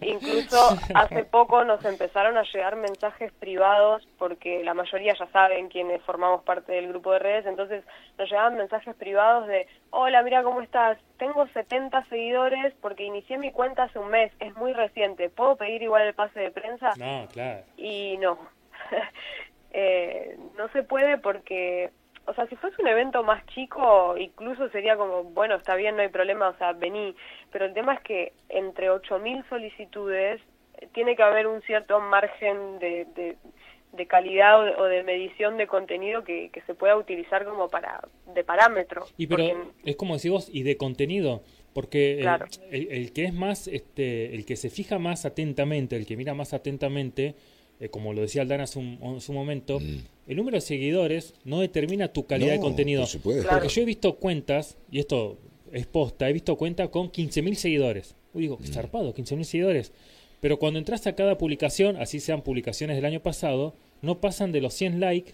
[0.00, 6.00] Incluso hace poco nos empezaron a llegar mensajes privados, porque la mayoría ya saben quienes
[6.02, 7.82] formamos parte del grupo de redes, entonces
[8.16, 13.50] nos llegaban mensajes privados de, hola, mira cómo estás, tengo 70 seguidores porque inicié mi
[13.50, 16.92] cuenta hace un mes, es muy reciente, ¿puedo pedir igual el pase de prensa?
[16.96, 17.64] No, claro.
[17.76, 18.38] Y no,
[19.72, 21.90] eh, no se puede porque
[22.28, 26.02] o sea, si fuese un evento más chico, incluso sería como, bueno, está bien, no
[26.02, 27.16] hay problema, o sea, vení.
[27.50, 30.40] Pero el tema es que entre 8.000 solicitudes
[30.92, 33.06] tiene que haber un cierto margen de,
[33.92, 38.00] de, calidad o de, medición de contenido que, que, se pueda utilizar como para
[38.34, 39.06] de parámetro.
[39.16, 39.44] Y pero
[39.84, 42.20] es como decís vos, y de contenido, porque
[42.70, 46.54] el, que es más, este, el que se fija más atentamente, el que mira más
[46.54, 47.34] atentamente,
[47.80, 49.98] eh, como lo decía Aldana hace un, momento, mm.
[50.26, 53.04] el número de seguidores no determina tu calidad de contenido.
[53.22, 55.38] Porque yo he visto cuentas, y esto
[55.72, 58.14] es posta, he visto cuentas con 15.000 seguidores.
[58.34, 58.72] Uy, digo, qué mm.
[58.72, 59.92] zarpado, 15.000 seguidores.
[60.40, 64.60] Pero cuando entras a cada publicación, así sean publicaciones del año pasado, no pasan de
[64.60, 65.32] los 100 likes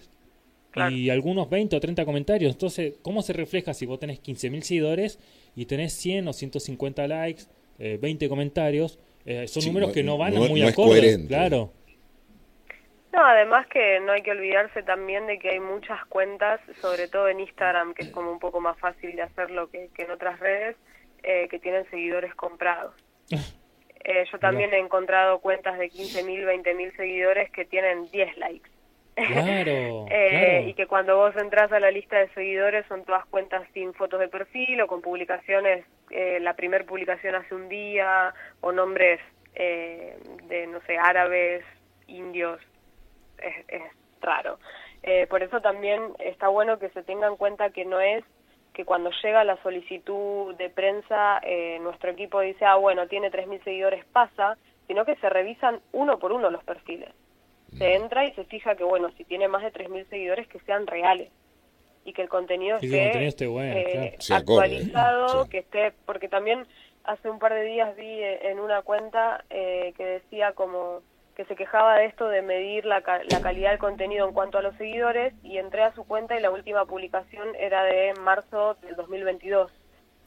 [0.91, 2.51] y algunos 20 o 30 comentarios.
[2.51, 5.19] Entonces, ¿cómo se refleja si vos tenés 15.000 seguidores
[5.55, 7.43] y tenés 100 o 150 likes,
[7.77, 8.99] 20 eh, comentarios?
[9.25, 11.25] Eh, son números que no van muy no acorde.
[11.27, 11.71] Claro.
[13.15, 17.29] No, además que no hay que olvidarse también de que hay muchas cuentas, sobre todo
[17.29, 20.75] en Instagram, que es como un poco más fácil de hacerlo que, en otras redes,
[21.23, 22.93] eh, que tienen seguidores comprados.
[24.07, 28.69] Eh, yo también he encontrado cuentas de 15.000, 20.000 seguidores que tienen 10 likes.
[29.15, 33.67] Claro, eh, Y que cuando vos entras a la lista de seguidores son todas cuentas
[33.73, 39.19] sin fotos de perfil o con publicaciones, la primera publicación hace un día, o nombres
[39.55, 41.65] de, no sé, árabes,
[42.05, 42.61] indios,
[43.41, 43.81] es,
[44.21, 44.59] raro.
[45.03, 48.23] Eh, por eso también está bueno que se tenga en cuenta que no es
[48.73, 53.63] que cuando llega la solicitud de prensa, eh, nuestro equipo dice, ah, bueno, tiene 3.000
[53.63, 57.09] seguidores, pasa, sino que se revisan uno por uno los perfiles.
[57.77, 60.87] Se entra y se fija que, bueno, si tiene más de 3.000 seguidores, que sean
[60.87, 61.29] reales
[62.03, 66.65] y que el contenido esté, eh, actualizado, que esté, porque también
[67.03, 71.01] hace un par de días vi en una cuenta que decía como
[71.35, 74.61] que se quejaba de esto de medir la, la, calidad del contenido en cuanto a
[74.61, 78.95] los seguidores y entré a su cuenta y la última publicación era de marzo del
[78.95, 79.71] 2022.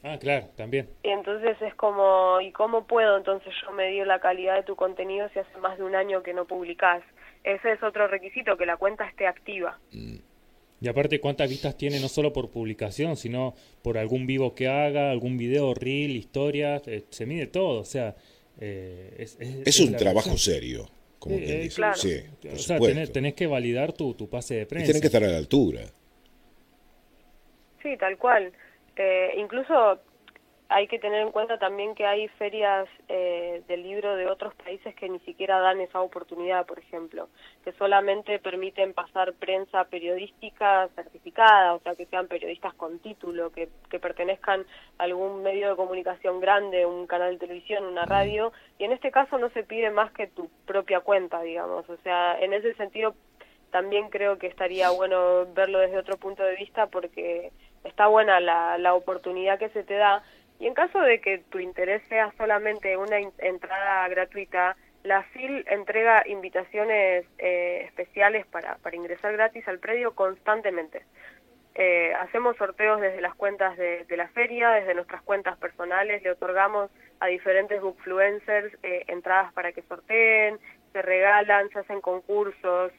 [0.02, 0.88] Ah, claro, también.
[1.02, 5.28] Y entonces es como, ¿y cómo puedo entonces yo medir la calidad de tu contenido
[5.30, 7.02] si hace más de un año que no publicás?
[7.42, 9.78] Ese es otro requisito, que la cuenta esté activa.
[9.92, 10.16] Mm.
[10.80, 15.10] Y aparte, ¿cuántas vistas tiene no solo por publicación, sino por algún vivo que haga,
[15.10, 16.86] algún video, reel, historias?
[16.86, 18.14] Eh, se mide todo, o sea...
[18.60, 21.82] Eh, es, es, un trabajo serio como quien dice.
[21.94, 22.20] Sí,
[22.52, 24.84] o sea, tenés, que validar tu, tu pase de prensa.
[24.84, 25.82] Y tenés que estar a la altura.
[27.82, 28.52] Sí, tal cual.
[28.96, 30.00] Eh, incluso
[30.70, 34.94] hay que tener en cuenta también que hay ferias eh, del libro de otros países
[34.96, 37.30] que ni siquiera dan esa oportunidad, por ejemplo,
[37.64, 43.70] que solamente permiten pasar prensa periodística certificada, o sea, que sean periodistas con título, que,
[43.88, 44.66] que pertenezcan
[44.98, 49.10] a algún medio de comunicación grande, un canal de televisión, una radio, y en este
[49.10, 53.14] caso no se pide más que tu propia cuenta, digamos, o sea, en ese sentido
[53.70, 57.52] también creo que estaría bueno verlo desde otro punto de vista porque
[57.84, 60.22] está buena la, la oportunidad que se te da
[60.58, 66.24] y en caso de que tu interés sea solamente una entrada gratuita, la FIL entrega
[66.26, 71.04] invitaciones eh, especiales para, para ingresar gratis al predio constantemente.
[71.76, 76.90] Eh, hacemos sorteos desde las cuentas de, la feria, desde nuestras cuentas personales, le otorgamos
[77.20, 80.58] a diferentes bookfluencers eh, entradas para que sorteen,
[80.92, 82.90] se regalan, se hacen concursos,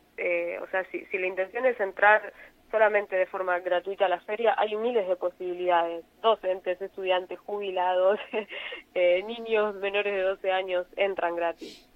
[0.62, 2.34] o sea, si la intención es entrar
[2.72, 8.20] solamente de forma gratuita la feria, hay miles de posibilidades, docentes, estudiantes, jubilados,
[8.94, 11.88] eh, niños menores de 12 años entran gratis.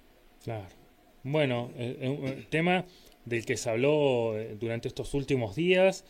[0.42, 0.66] Claro.
[1.22, 2.84] Bueno, el, eh, eh, tema
[3.24, 6.04] del que se habló durante estos últimos días,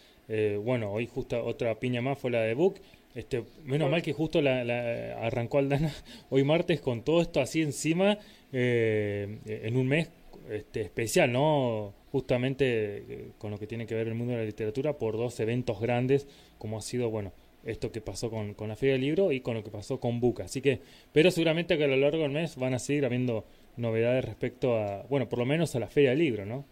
[0.62, 2.80] bueno, hoy justo otra piña más fue la de Book,
[3.14, 5.92] este, menos mal que justo la, la, arrancó Aldana
[6.30, 8.18] hoy martes con todo esto así encima,
[8.50, 10.10] en un mes
[10.50, 11.94] este, especial, ¿no?
[12.12, 12.64] Justamente
[12.96, 15.80] eh, con lo que tiene que ver el mundo de la literatura por dos eventos
[15.80, 16.28] grandes,
[16.58, 17.32] como ha sido, bueno,
[17.64, 20.20] esto que pasó con, con la Feria del Libro y con lo que pasó con
[20.20, 20.44] Buca.
[20.44, 20.80] Así que,
[21.12, 23.44] pero seguramente que a lo largo del mes van a seguir habiendo
[23.76, 26.64] novedades respecto a, bueno, por lo menos a la Feria del Libro, ¿no?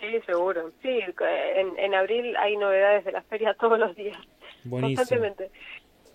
[0.00, 0.72] Sí, seguro.
[0.82, 4.16] Sí, en, en abril hay novedades de la feria todos los días.
[4.64, 4.96] Buenísimo.
[4.96, 5.50] Constantemente.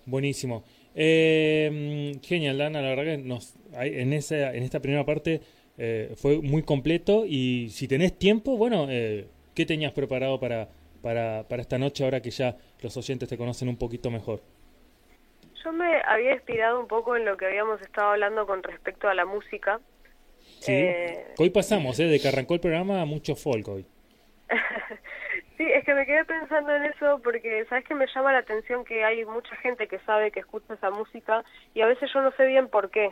[0.06, 0.64] Buenísimo.
[0.94, 5.40] Eh, genial, Lana, la verdad que nos, en, esa, en esta primera parte
[5.78, 10.68] eh, fue muy completo y si tenés tiempo, bueno, eh, ¿qué tenías preparado para,
[11.02, 14.40] para, para esta noche ahora que ya los oyentes te conocen un poquito mejor?
[15.64, 19.14] Yo me había inspirado un poco en lo que habíamos estado hablando con respecto a
[19.14, 19.80] la música.
[20.60, 22.04] Sí, eh, hoy pasamos, ¿eh?
[22.04, 23.86] de que arrancó el programa a mucho folk hoy.
[25.56, 28.84] Sí, es que me quedé pensando en eso porque, ¿sabes que Me llama la atención
[28.84, 32.30] que hay mucha gente que sabe que escucha esa música y a veces yo no
[32.32, 33.10] sé bien por qué.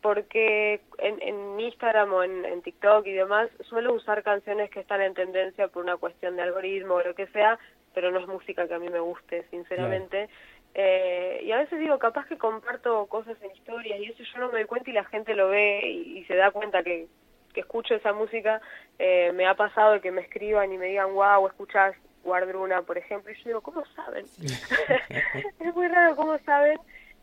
[0.00, 5.14] Porque en, en Instagram o en, TikTok y demás suelo usar canciones que están en
[5.14, 7.58] tendencia por una cuestión de algoritmo o lo que sea,
[7.94, 10.28] pero no es música que a mí me guste, sinceramente.
[10.74, 14.46] Eh, y a veces digo, capaz que comparto cosas en historias y eso yo no
[14.46, 17.08] me doy cuenta y la gente lo ve y se da cuenta que,
[17.52, 18.60] que escucho esa música,
[18.98, 23.32] eh, me ha pasado que me escriban y me digan, wow, escuchas Guardruna, por ejemplo,
[23.32, 24.26] y yo digo, ¿cómo saben?
[25.60, 26.78] es muy raro cómo saben.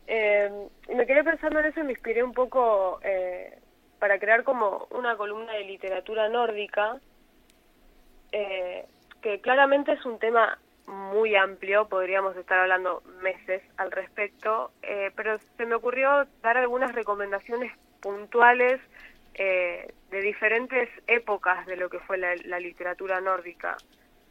[0.06, 3.58] Eh, y me quedé pensando en eso y me inspiré un poco eh,
[3.98, 7.00] para crear como una columna de literatura nórdica,
[8.30, 14.72] que claramente es un tema muy amplio, podríamos estar hablando meses al respecto,
[15.14, 18.78] pero se me ocurrió dar algunas recomendaciones puntuales
[19.38, 23.76] eh, de diferentes épocas de lo que fue la, literatura nórdica,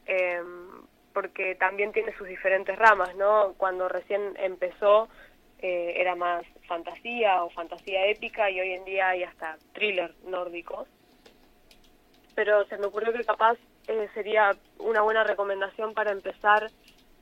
[0.07, 0.81] em,
[1.13, 3.53] porque también tiene sus diferentes ramas, ¿no?
[3.57, 5.07] Cuando recién empezó
[5.60, 10.88] eh, era más fantasía o fantasía épica y hoy en día hay hasta thriller nórdicos.
[12.36, 16.70] Pero se me ocurrió que capaz eh, sería una buena recomendación para empezar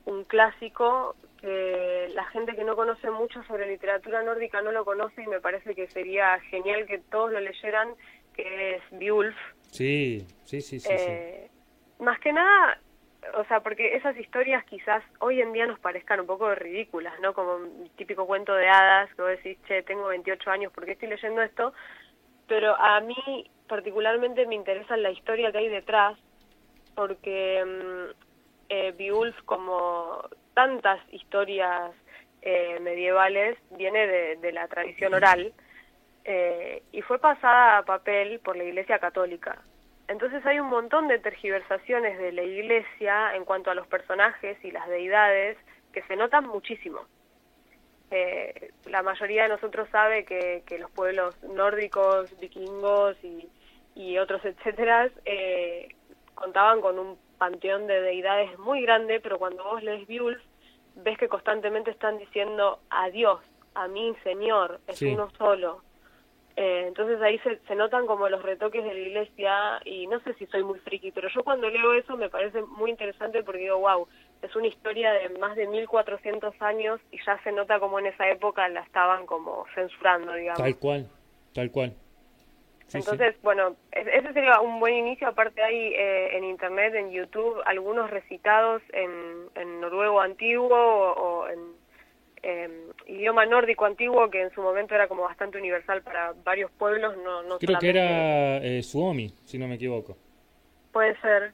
[0.06, 5.22] un clásico que la gente que no conoce mucho sobre literatura nórdica no lo conoce
[5.22, 7.94] y me parece que sería genial que todos lo leyeran,
[8.34, 9.36] que es Beowulf.
[9.70, 11.50] Sí, sí, sí, sí, eh,
[11.98, 12.78] Más que nada,
[13.34, 17.32] o sea, porque esas historias quizás hoy en día nos parezcan un poco ridículas, ¿no?
[17.32, 20.92] Como un típico cuento de hadas, que vos decís, che, tengo 28 años, ¿por qué
[20.92, 21.72] estoy leyendo esto?
[22.46, 26.18] Pero a mí particularmente me interesa la historia que hay detrás,
[26.94, 28.24] porque mm,
[28.68, 31.92] eh, Beowulf, como tantas historias
[32.42, 34.06] eh, medievales, viene
[34.36, 35.52] de, la tradición oral
[36.24, 39.62] eh, y fue pasada a papel por la Iglesia Católica.
[40.08, 44.70] Entonces hay un montón de tergiversaciones de la Iglesia en cuanto a los personajes y
[44.70, 45.56] las deidades
[45.92, 47.00] que se notan muchísimo.
[48.10, 53.48] Eh, la mayoría de nosotros sabe que, los pueblos nórdicos, vikingos y,
[53.94, 55.10] y otros etcétera
[56.34, 60.42] contaban con un panteón de deidades muy grande, pero cuando vos lees Beowulf,
[60.96, 63.40] ves que constantemente están diciendo adiós,
[63.74, 65.82] a mí Señor, es uno solo.
[66.56, 70.34] Eh, entonces ahí se, se, notan como los retoques de la iglesia y no sé
[70.34, 73.78] si soy muy friki, pero yo cuando leo eso me parece muy interesante porque digo,
[73.80, 74.06] wow,
[74.40, 78.28] es una historia de más de 1400 años y ya se nota como en esa
[78.30, 80.62] época la estaban como censurando, digamos.
[80.62, 81.08] Tal cual,
[81.52, 81.94] tal cual.
[82.92, 85.26] Entonces, bueno, ese sería un buen inicio.
[85.28, 89.10] Aparte hay eh, en Internet, en YouTube, algunos recitados en,
[89.54, 91.58] en noruego antiguo o, en
[92.44, 92.70] em,
[93.06, 97.16] idioma nórdico antiguo que en su momento era como bastante universal para varios pueblos.
[97.18, 100.16] No, no Creo que era eh, Suomi, si no me equivoco.
[100.92, 101.52] Puede ser.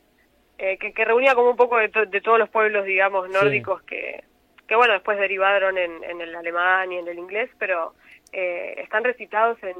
[0.58, 4.24] Eh, que, que, reunía como un poco de, de todos los pueblos, digamos, nórdicos que,
[4.68, 7.94] que, bueno, después derivaron en, en el alemán y en el inglés, pero
[8.32, 9.76] eh, están recitados en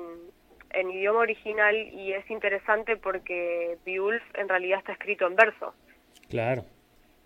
[0.72, 5.74] en idioma original y es interesante porque Beowulf en realidad está escrito en verso.
[6.28, 6.64] Claro.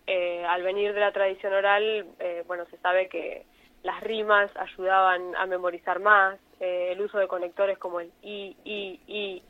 [0.06, 3.44] Eh, al venir de la tradición oral, eh, bueno, se sabe que
[3.84, 8.98] las rimas ayudaban a memorizar más, eh, el uso de conectores como el i, i,
[9.06, 9.42] i,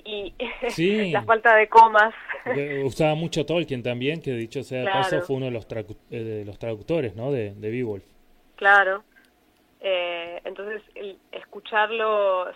[0.77, 2.12] i, la falta de comas.
[2.85, 6.59] Usaba mucho Tolkien también, que dicho sea de paso fue uno de los, de los
[6.59, 7.31] traductores, ¿no?
[7.31, 8.05] De, de Beowulf.
[8.57, 9.05] Claro.
[9.80, 12.49] Eh, entonces, el escucharlo,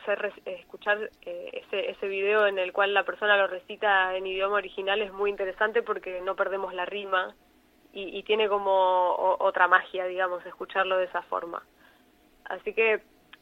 [0.46, 5.00] escuchar eh, ese, ese video en el cual la persona lo recita en idioma original
[5.00, 7.36] es muy interesante porque no perdemos la rima
[7.92, 11.62] y, tiene como otra magia, digamos, escucharlo de esa forma.
[12.44, 13.00] Así que,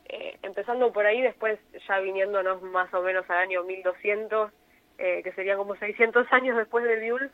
[0.09, 4.51] eh, empezando por ahí, después ya viniéndonos más o menos al año 1200,
[4.99, 7.33] eh, que sería como 600 años después de Beowulf,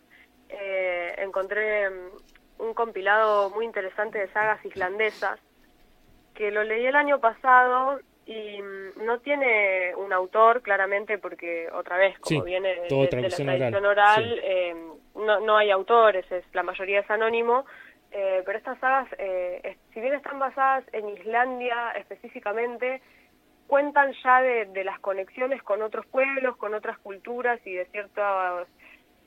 [1.18, 2.10] encontré mm,
[2.58, 5.38] un compilado muy interesante de sagas islandesas
[6.34, 11.96] que lo leí el año pasado y mm, no tiene un autor claramente porque otra
[11.96, 14.74] vez como viene de, la tradición oral, eh,
[15.16, 17.64] no, no hay autores, es, la mayoría es anónimo,
[18.10, 23.02] eh, pero estas sagas, eh, si bien están basadas en Islandia específicamente,
[23.66, 28.68] cuentan ya de, las conexiones con otros pueblos, con otras culturas y de ciertos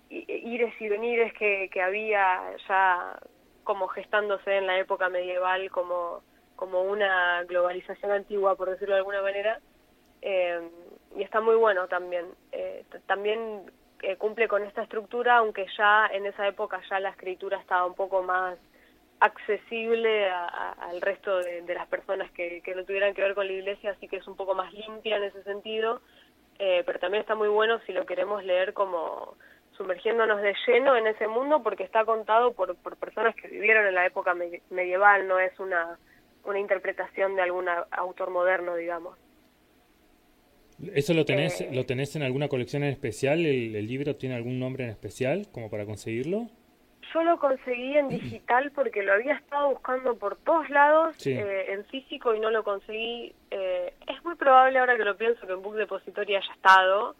[0.09, 3.19] ires y venires que, que había ya
[3.63, 6.21] como gestándose en la época medieval como
[6.55, 9.59] como una globalización antigua, por decirlo de alguna manera,
[10.21, 10.59] eh,
[11.15, 12.25] y está muy bueno también.
[12.51, 17.59] Eh, también eh, cumple con esta estructura, aunque ya en esa época ya la escritura
[17.59, 18.57] estaba un poco más
[19.19, 23.91] accesible al resto de, las personas que, que, no tuvieran que ver con la iglesia,
[23.91, 26.01] así que es un poco más limpia en ese sentido,
[26.57, 29.35] pero también está muy bueno si lo queremos leer como
[29.77, 33.95] sumergiéndonos de lleno en ese mundo porque está contado por, por personas que vivieron en
[33.95, 34.35] la época
[34.69, 35.97] medieval, no es una
[36.45, 39.17] una interpretación de algún autor moderno, digamos.
[40.93, 43.45] ¿Eso lo tenés, eh, lo tenés en alguna colección en especial?
[43.45, 46.47] ¿El, libro tiene algún nombre en especial como para conseguirlo?
[47.13, 51.85] Yo lo conseguí en digital porque lo había estado buscando por todos lados eh, en
[51.85, 53.33] físico y no lo conseguí.
[53.51, 57.15] Eh, es muy probable ahora que lo pienso que en Book Depository haya estado,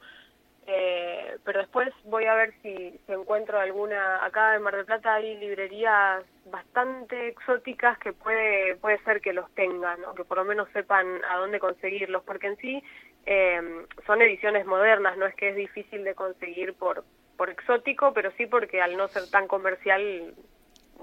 [0.68, 5.38] eh, pero después voy a ver si, encuentro alguna, acá en Mar del Plata hay
[5.38, 10.68] librerías bastante exóticas que puede, puede ser que los tengan, o que por lo menos
[10.74, 12.84] sepan a dónde conseguirlos, porque en sí
[13.28, 17.04] eh, son ediciones modernas, no es que es difícil de conseguir por,
[17.38, 20.34] por exótico, pero sí porque al no ser tan comercial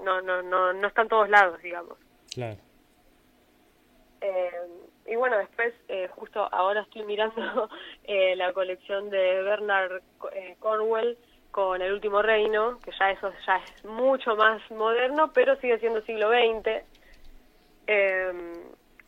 [0.03, 1.97] no, no, no, no está en todos lados, digamos.
[2.33, 2.59] Claro.
[4.19, 4.51] Eh,
[5.05, 7.69] y bueno, después, eh, justo ahora estoy mirando
[8.05, 10.01] eh, la colección de Bernard
[10.33, 11.17] eh, Cornwell
[11.51, 16.01] con El Último Reino, que ya eso ya es mucho más moderno, pero sigue siendo
[16.01, 16.83] siglo XX.
[17.85, 18.53] Em,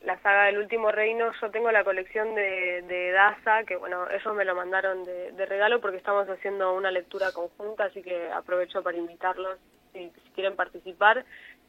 [0.02, 4.34] la saga del Último Reino, yo tengo la colección de, de Daza, que bueno, ellos
[4.34, 8.96] me lo mandaron de, regalo porque estamos haciendo una lectura conjunta, así que aprovecho para
[8.96, 9.58] invitarlos
[9.92, 11.24] si, quieren participar.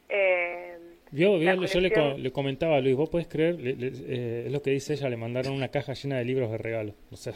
[0.08, 0.78] Eh,
[1.12, 5.08] yo, yo, le, comentaba a Luis, vos podés creer, eh, es lo que dice ella,
[5.08, 6.94] le mandaron una caja llena de libros de regalo.
[7.10, 7.32] O sea,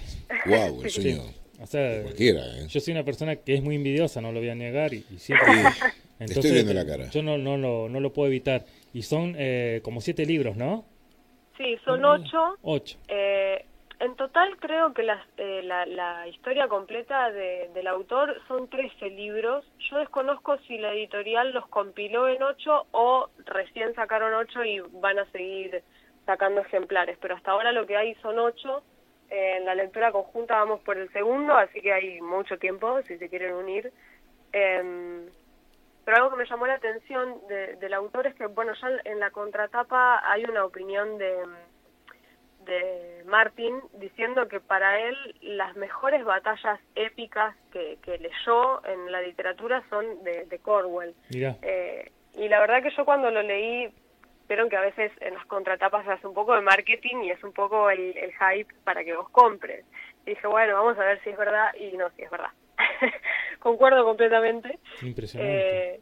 [0.46, 1.20] wow, el
[1.60, 2.66] O sea, ¿eh?
[2.68, 5.48] yo soy una persona que es muy envidiosa, no lo voy a negar y, siempre...
[6.22, 7.10] Entonces, Estoy viendo la cara.
[7.10, 8.64] Yo no, no, no, no lo puedo evitar.
[8.94, 10.84] Y son eh, como siete libros, ¿no?
[11.56, 12.56] Sí, son ocho.
[12.62, 12.96] Ocho.
[13.08, 13.64] Eh,
[14.02, 19.64] en total creo que eh, la, historia completa del autor son 13 libros.
[19.90, 25.20] Yo desconozco si la editorial los compiló en 8 o recién sacaron 8 y van
[25.20, 25.84] a seguir
[26.26, 28.82] sacando ejemplares, pero hasta ahora lo que hay son 8.
[29.30, 33.28] en la lectura conjunta vamos por el segundo, así que hay mucho tiempo si se
[33.28, 33.92] quieren unir.
[34.52, 35.26] Em,
[36.04, 39.30] pero algo que me llamó la atención del autor es que, bueno, ya en la
[39.30, 41.46] contratapa hay una opinión de
[42.64, 49.82] de Martin diciendo que para él las mejores batallas épicas que, leyó en la literatura
[49.90, 51.14] son de, de Corwell.
[51.30, 53.92] Eh, y la verdad que yo cuando lo leí,
[54.48, 57.42] vieron que a veces en las contratapas se hace un poco de marketing y es
[57.42, 59.84] un poco el, hype para que vos compres.
[60.26, 62.50] Y dije, bueno, vamos a ver si es verdad y no, si es verdad.
[63.58, 64.78] Concuerdo completamente.
[65.02, 65.94] Impresionante.
[65.94, 66.00] Eh,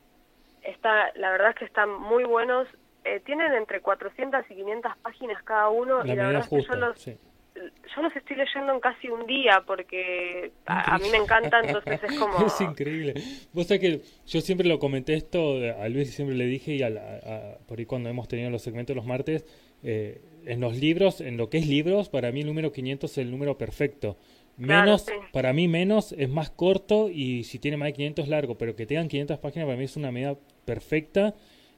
[0.63, 2.69] está, la verdad es que están muy buenos
[3.11, 6.75] eh, tienen entre 400 y 500 páginas cada uno y la verdad es que yo
[6.77, 12.01] los, yo los estoy leyendo en casi un día porque a, mí me encanta, entonces
[12.05, 12.39] es como...
[12.47, 13.15] Es increíble.
[13.53, 17.59] Vos sabés que yo siempre lo comenté esto, a Luis siempre le dije, y a,
[17.67, 19.45] por ahí cuando hemos tenido los segmentos los martes,
[19.83, 23.19] eh, en los libros, en lo que es libros, para mí el número 500 es
[23.19, 24.17] el número perfecto.
[24.57, 28.59] Menos, para mí menos es más corto y si tiene más de 500 es largo,
[28.59, 31.35] pero que tengan 500 páginas para mí es una medida perfecta.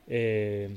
[0.09, 0.69] Eh,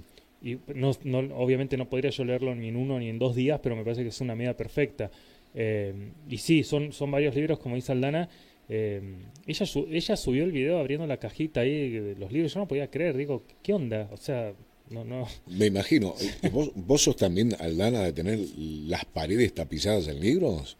[0.45, 3.59] y no, no, obviamente no podría yo leerlo ni en uno ni en dos días,
[3.63, 5.09] pero me parece que es una medida perfecta.
[5.55, 8.29] Eh, y sí, son, son varios libros, como dice Aldana.
[8.69, 9.01] Eh,
[9.47, 12.53] ella, ella subió el video abriendo la cajita ahí de los libros.
[12.53, 14.07] Yo no podía creer, digo, ¿qué onda?
[14.11, 14.53] O sea,
[14.91, 15.27] no, no.
[15.47, 16.13] Me imagino.
[16.51, 20.77] ¿Vos, ¿Vos sos también, Aldana, de tener las paredes tapizadas en libros?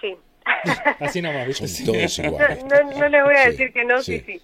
[0.00, 0.14] Sí.
[0.98, 1.68] Así nomás, ¿viste?
[1.68, 2.64] Son todos iguales.
[2.70, 4.40] No, no, le voy a decir que no, sí, sí.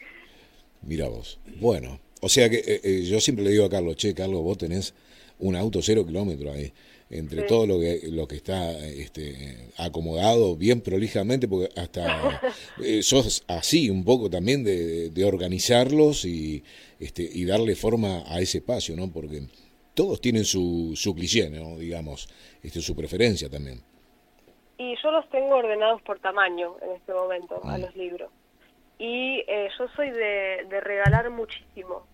[0.82, 1.40] Mira vos.
[1.58, 1.98] Bueno.
[2.20, 4.94] O sea que eh, eh, yo siempre le digo a Carlos, che, Carlos, vos tenés
[5.38, 6.70] un auto cero kilómetro ahí,
[7.08, 12.42] entre todo lo que, lo que está este, acomodado bien prolijamente, porque hasta
[12.84, 16.62] eh, sos así un poco también de, organizarlos y,
[16.98, 19.10] este, y darle forma a ese espacio, ¿no?
[19.10, 19.42] Porque
[19.94, 21.78] todos tienen su, su cliché, ¿no?
[21.78, 22.28] Digamos,
[22.62, 23.80] este, su preferencia también.
[24.76, 27.78] Y yo los tengo ordenados por tamaño en este momento, a ah.
[27.78, 28.30] los libros.
[28.98, 29.38] Y
[29.78, 32.09] yo soy de, de regalar muchísimo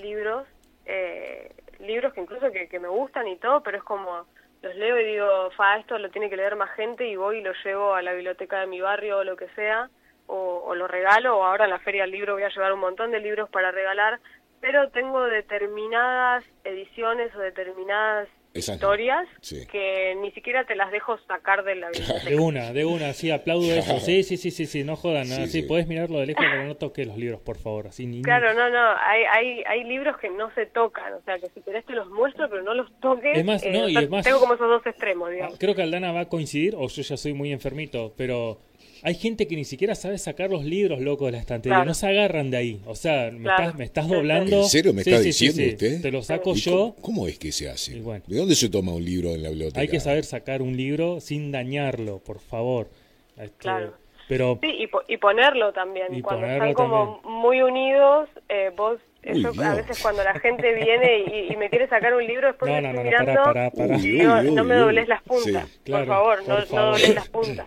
[0.00, 0.46] libros,
[0.86, 4.26] eh, libros que incluso que, me gustan y todo, pero es como
[4.62, 7.42] los leo y digo, fa, esto lo tiene que leer más gente y voy y
[7.42, 9.88] lo llevo a la biblioteca de mi barrio o lo que sea,
[10.26, 12.80] o, o lo regalo, o ahora en la feria del libro voy a llevar un
[12.80, 14.20] montón de libros para regalar,
[14.60, 19.26] pero tengo determinadas ediciones o determinadas historias
[19.70, 22.28] que ni siquiera te las dejo sacar de la biblioteca.
[22.28, 24.00] De una, de una, sí, aplaudo eso.
[24.00, 26.76] Sí, sí, sí, sí, sí, no jodan, sí, sí, puedes mirarlo de lejos, pero no
[26.78, 30.30] toques los libros, por favor, así ni Claro, no, no, hay, hay, hay libros que
[30.30, 33.38] no se tocan, o sea, que si querés te los muestro, pero no los toques.
[33.38, 35.58] Es más, no, eh, y es más, tengo como esos dos extremos, digamos.
[35.58, 38.58] Creo que Aldana va a coincidir, o yo ya soy muy enfermito, pero
[39.02, 41.84] hay gente que ni siquiera sabe sacar los libros, loco, de la estantería.
[41.84, 42.80] No se agarran de ahí.
[42.86, 44.62] O sea, me, estás, me estás doblando.
[44.62, 46.02] ¿En serio me está diciendo usted?
[46.02, 46.94] Te lo saco yo.
[47.00, 47.94] Cómo, es que se hace?
[47.94, 49.80] ¿De dónde se toma un libro en la biblioteca?
[49.80, 52.88] Hay que saber sacar un libro sin dañarlo, por favor.
[53.36, 53.94] Este, claro.
[54.28, 56.22] Pero, sí, y, ponerlo también.
[56.22, 61.68] cuando están como muy unidos, eh, vos a veces cuando la gente viene y, me
[61.68, 66.06] quiere sacar un libro después no, no, no, mirando no me dobles las puntas, por
[66.06, 67.66] favor, no, no dobles las puntas.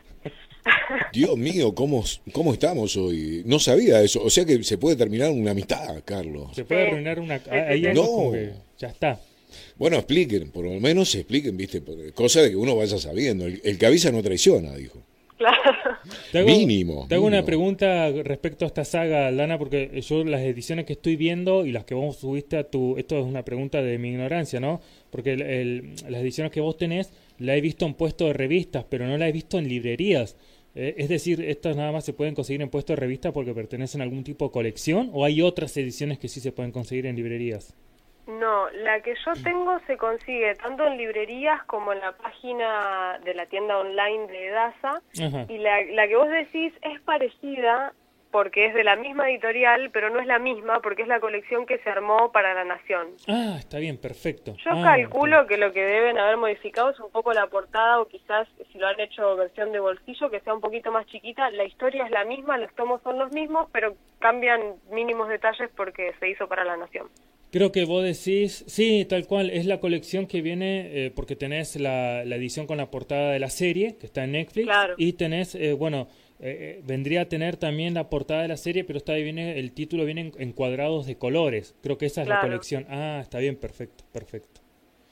[1.12, 3.44] Dios mío, ¿cómo, ¿cómo estamos hoy?
[3.46, 4.24] No sabía eso.
[4.24, 6.56] O sea que se puede terminar una amistad, Carlos.
[6.56, 7.42] Se puede terminar una...
[7.50, 8.32] Ahí no.
[8.78, 9.20] ya está.
[9.78, 11.82] Bueno, expliquen, por lo menos expliquen, ¿viste?
[12.14, 13.46] Cosa de que uno vaya sabiendo.
[13.46, 15.00] El, que avisa no traiciona, dijo.
[15.38, 16.46] Claro.
[16.46, 17.06] mínimo.
[17.10, 21.16] Te hago una pregunta respecto a esta saga, Lana, porque yo las ediciones que estoy
[21.16, 22.98] viendo y las que vos subiste a tu...
[22.98, 24.82] Esto es una pregunta de mi ignorancia, ¿no?
[25.10, 29.18] Porque las ediciones que vos tenés la he visto en puestos de revistas, pero no
[29.18, 30.38] la he visto en librerías.
[30.76, 34.02] Eh, es decir, ¿estas nada más se pueden conseguir en puestos de revista porque pertenecen
[34.02, 37.16] a algún tipo de colección o hay otras ediciones que sí se pueden conseguir en
[37.16, 37.76] librerías?
[38.26, 43.34] No, la que yo tengo se consigue tanto en librerías como en la página de
[43.34, 45.02] la tienda online de Edasa
[45.50, 47.94] y la, la que vos decís es parecida
[48.34, 51.68] porque es de la misma editorial, pero no es la misma porque es la colección
[51.68, 53.10] que se armó para La Nación.
[53.28, 54.56] Ah, está bien, perfecto.
[54.66, 58.08] Yo ah, calculo que lo que deben haber modificado es un poco la portada o
[58.08, 61.52] quizás si lo han hecho versión de bolsillo que sea un poquito más chiquita.
[61.52, 66.16] La historia es la misma, los tomos son los mismos, pero cambian mínimos detalles porque
[66.20, 67.10] se hizo para La Nación.
[67.52, 71.80] Creo que vos decís, sí, tal cual, es la colección que viene eh, porque tenés
[71.80, 75.74] la, edición con la portada de la serie, que está en Netflix, y tenés, eh,
[75.74, 76.08] bueno,
[76.46, 80.04] eh, vendría a tener también la portada de la serie, pero está viene el título
[80.04, 81.74] viene en, cuadrados de colores.
[81.82, 82.86] Creo que esa es la colección.
[82.90, 84.60] Ah, está bien, perfecto, perfecto.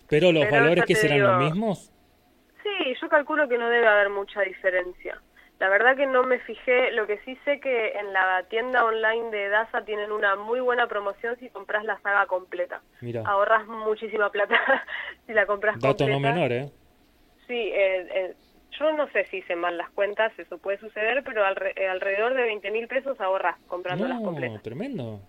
[0.09, 1.89] Pero los valores que serán los mismos?
[2.61, 5.21] Sí, yo calculo que no debe haber mucha diferencia.
[5.59, 9.31] La verdad que no me fijé, lo que sí sé que en la tienda online
[9.31, 12.81] de DASA tienen una muy buena promoción si compras la saga completa.
[12.99, 13.23] Mira.
[13.25, 14.59] Ahorras muchísima plata
[15.27, 16.03] si la compras completa.
[16.03, 16.69] Dato no menor, ¿eh?
[17.47, 18.35] Sí, eh, eh
[18.79, 22.43] yo no sé si hice mal las cuentas, eso puede suceder, pero eh, alrededor de
[22.43, 24.61] 20 mil pesos ahorras comprando las completas.
[24.61, 25.21] tremendo.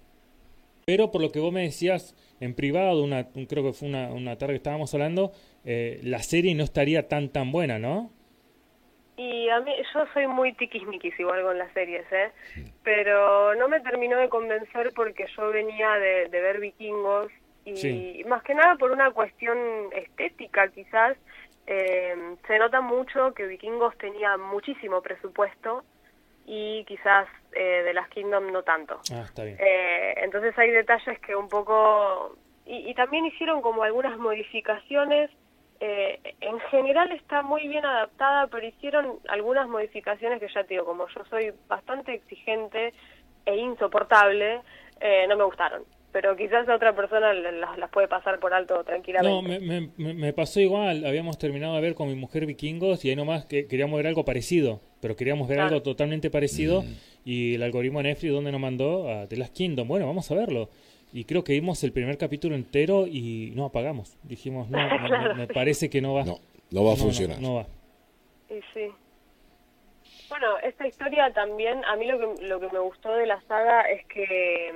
[0.85, 4.37] Pero por lo que vos me decías en privado, una, creo que fue una, una
[4.37, 5.33] tarde que estábamos hablando,
[5.65, 8.11] eh, la serie no estaría tan tan buena, ¿no?
[9.17, 12.33] Y a mí, yo soy muy tiquismiquis igual con las series, ¿eh?
[12.83, 17.31] Pero no me terminó de convencer porque yo venía de, ver vikingos
[17.65, 19.57] y más que nada por una cuestión
[19.95, 21.17] estética quizás,
[21.67, 25.85] eh, se nota mucho que Vikingos tenía muchísimo presupuesto
[26.47, 29.01] y quizás eh, de las Kingdom no tanto.
[29.13, 29.57] Ah, está bien.
[29.61, 32.37] Eh, entonces hay detalles que un poco...
[32.65, 35.31] Y, también hicieron como algunas modificaciones.
[35.81, 40.85] Eh, en general está muy bien adaptada, pero hicieron algunas modificaciones que ya te digo,
[40.85, 42.95] como yo soy bastante exigente
[43.45, 44.61] e insoportable,
[45.29, 49.59] no me gustaron pero quizás a otra persona las, puede pasar por alto tranquilamente.
[49.59, 53.17] No, me, me, pasó igual, habíamos terminado de ver con mi mujer vikingos y ahí
[53.17, 56.95] nomás que queríamos ver algo parecido, pero queríamos ver algo totalmente parecido mm.
[57.25, 60.35] y el algoritmo de Netflix donde nos mandó a The Last Kingdom, bueno, vamos a
[60.35, 60.69] verlo.
[61.15, 64.17] Y creo que vimos el primer capítulo entero y no apagamos.
[64.23, 64.79] Dijimos, no,
[65.37, 66.25] me, parece que no va.
[66.25, 66.39] No,
[66.71, 67.39] no va a funcionar.
[67.39, 67.67] No, va.
[68.49, 68.91] Y sí.
[70.31, 73.83] Bueno, esta historia también, a mí lo que, lo que me gustó de la saga
[73.83, 74.73] es que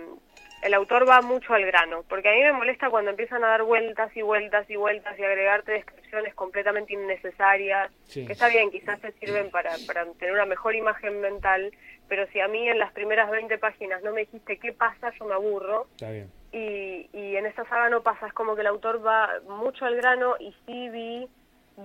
[0.67, 3.63] el autor va mucho al grano, porque a mí me molesta cuando empiezan a dar
[3.63, 9.13] vueltas y vueltas y vueltas y agregarte descripciones completamente innecesarias, que está bien, quizás te
[9.13, 11.73] sirven para, para tener una mejor imagen mental,
[12.09, 15.25] pero si a mí en las primeras 20 páginas no me dijiste qué pasa, yo
[15.27, 15.87] me aburro.
[15.93, 16.31] Está bien.
[16.53, 19.95] Y, y en esta saga no pasa, es como que el autor va mucho al
[19.95, 21.29] grano y sí vi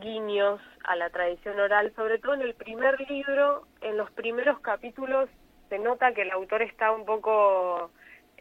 [0.01, 5.29] guiños a la tradición oral, sobre todo en el primer libro, en los primeros capítulos
[5.69, 7.91] se nota que el autor está un poco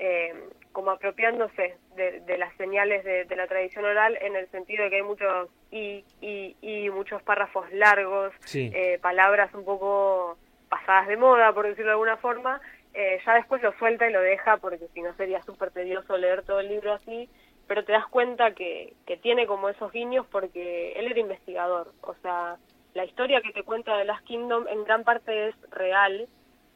[0.00, 0.34] eh,
[0.72, 5.02] como apropiándose de, las señales de, la tradición oral en el sentido de que hay
[5.02, 10.38] muchos y, y, y muchos párrafos largos, eh, palabras un poco
[10.70, 12.60] pasadas de moda, por decirlo de alguna forma,
[12.94, 16.44] eh, ya después lo suelta y lo deja porque si no sería súper tedioso leer
[16.44, 17.28] todo el libro así,
[17.66, 22.14] pero te das cuenta que, que tiene como esos guiños porque él era investigador, o
[22.22, 22.56] sea,
[22.94, 26.28] la historia que te cuenta de Last Kingdom en gran parte es real,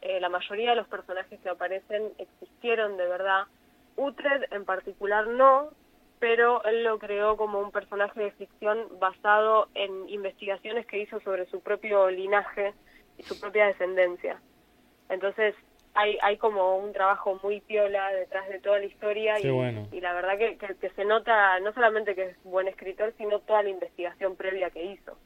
[0.05, 3.45] eh, la mayoría de los personajes que aparecen existieron de verdad,
[3.97, 5.71] Utred en particular no,
[6.19, 11.47] pero él lo creó como un personaje de ficción basado en investigaciones que hizo sobre
[11.47, 12.75] su propio linaje
[13.17, 14.41] y su propia descendencia.
[15.09, 15.55] Entonces,
[15.95, 19.47] hay, hay como un trabajo muy piola detrás de toda la historia y,
[19.97, 23.63] y, la verdad que, que, se nota no solamente que es buen escritor, sino toda
[23.63, 25.17] la investigación previa que hizo.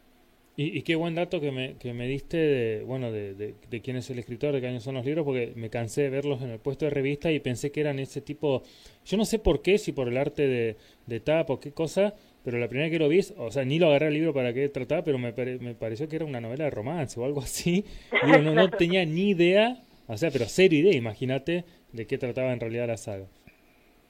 [0.60, 4.10] Y, qué buen dato que me, que me diste de, bueno, de, de, quién es
[4.10, 6.58] el escritor, de qué años son los libros, porque me cansé de verlos en el
[6.58, 8.64] puesto de revista y pensé que eran ese tipo,
[9.06, 12.12] yo no sé por qué, si por el arte de, de tap o qué cosa,
[12.44, 14.52] pero la primera vez que lo vi, o sea, ni lo agarré el libro para
[14.52, 17.84] qué trataba, pero me, me pareció que era una novela de romance o algo así.
[18.26, 22.60] no, no tenía ni idea o sea, pero cero idea, imagínate de qué trataba en
[22.60, 23.26] realidad la saga.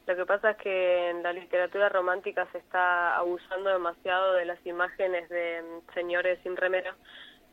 [0.09, 4.65] Lo que pasa es que en la literatura romántica se está abusando demasiado de las
[4.65, 6.97] imágenes de mm, señores sin remera,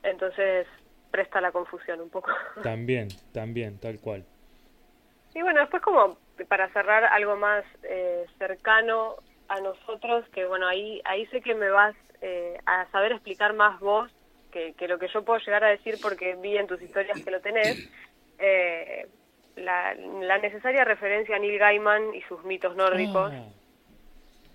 [0.03, 0.65] entonces
[1.11, 2.31] presta la confusión un poco.
[2.63, 4.23] También, también, tal cual.
[5.33, 9.17] Y bueno, después como para cerrar algo más eh, cercano
[9.49, 13.81] a nosotros, que bueno, ahí, ahí sé que me vas eh, a saber explicar más
[13.81, 14.09] vos
[14.53, 17.31] que, que lo que yo puedo llegar a decir porque vi en tus historias que
[17.31, 17.91] lo tenés,
[18.39, 19.09] eh,
[19.55, 23.31] la, necesaria referencia a Neil Gaiman y sus mitos nórdicos.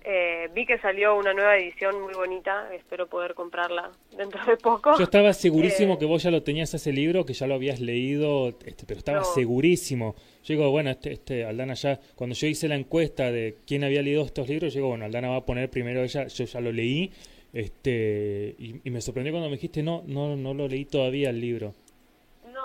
[0.03, 4.97] Eh, vi que salió una nueva edición muy bonita, espero poder comprarla dentro de poco.
[4.97, 7.79] Yo estaba segurísimo eh, que vos ya lo tenías ese libro, que ya lo habías
[7.79, 10.15] leído, este, pero estaba segurísimo.
[10.43, 14.01] Yo digo, bueno, este, este, Aldana ya, cuando yo hice la encuesta de quién había
[14.01, 16.71] leído estos libros, yo digo, bueno, Aldana va a poner primero ella, yo ya lo
[16.71, 17.11] leí,
[17.53, 21.39] este, y, y me sorprendió cuando me dijiste, no, no, no lo leí todavía el
[21.39, 21.75] libro.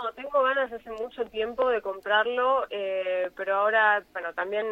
[0.02, 4.66] No, tengo ganas hace mucho tiempo de comprarlo, eh, pero ahora, bueno, también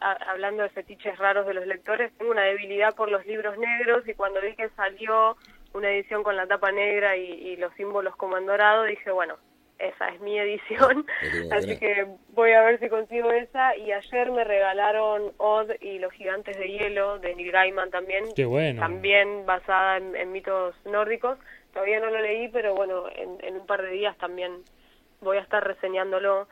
[0.00, 4.14] hablando de fetiches raros de los lectores, tengo una debilidad por los libros negros y
[4.14, 5.36] cuando vi que salió
[5.74, 9.36] una edición con la tapa negra y, los símbolos como en dorado, dije, bueno,
[9.78, 11.06] esa es mi edición,
[11.52, 13.76] así que voy a ver si consigo esa.
[13.76, 18.24] Y ayer me regalaron Odd y los gigantes de hielo de Neil Gaiman también,
[18.78, 21.38] también basada en mitos nórdicos.
[21.72, 24.52] Todavía no lo leí, pero bueno, en, un par de días también
[25.20, 26.48] voy a estar reseñándolo.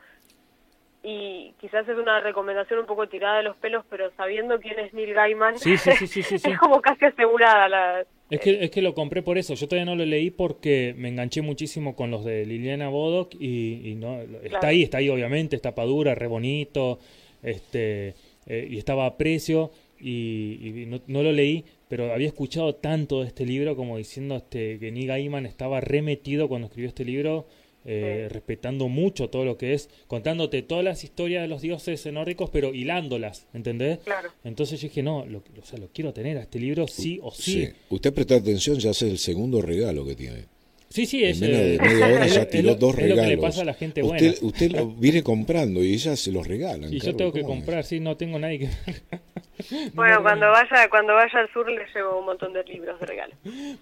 [1.03, 4.93] Y quizás es una recomendación un poco tirada de los pelos, pero sabiendo quién es
[4.93, 8.05] Neil Gaiman, sí, sí, sí, es como casi asegurada la...
[8.29, 11.09] Es que, es que lo compré por eso, yo todavía no lo leí porque me
[11.09, 15.75] enganché muchísimo con los de Liliana Bodoc y, no está ahí, está ahí obviamente, está
[15.75, 16.99] padura, re bonito,
[17.43, 18.13] este,
[18.45, 23.27] eh, y estaba a precio y, no, no, lo leí, pero había escuchado tanto de
[23.27, 27.47] este libro como diciendo este, que Neil Gaiman estaba remetido cuando escribió este libro,
[27.83, 32.49] eh, respetando mucho todo lo que es, contándote todas las historias de los dioses nórdicos,
[32.49, 33.99] pero hilándolas, ¿entendés?
[34.05, 34.29] Claro.
[34.45, 37.29] Entonces yo dije, no, lo, o sea, lo quiero tener a este libro sí o
[37.31, 37.65] sí.
[37.65, 37.69] sí.
[37.89, 40.45] Usted presta atención, ya es el segundo regalo que tiene.
[40.91, 41.41] Sí, sí, es.
[41.41, 43.17] En menos de media hora ya tiró dos regalos.
[43.17, 44.17] Es lo que le pasa a la gente buena.
[44.17, 46.87] Usted, usted lo viene comprando y ella se los regala.
[46.87, 48.69] Y yo tengo que comprar, sí, no tengo nadie que.
[49.93, 53.33] bueno, cuando vaya cuando vaya al sur le llevo un montón de libros de regalo.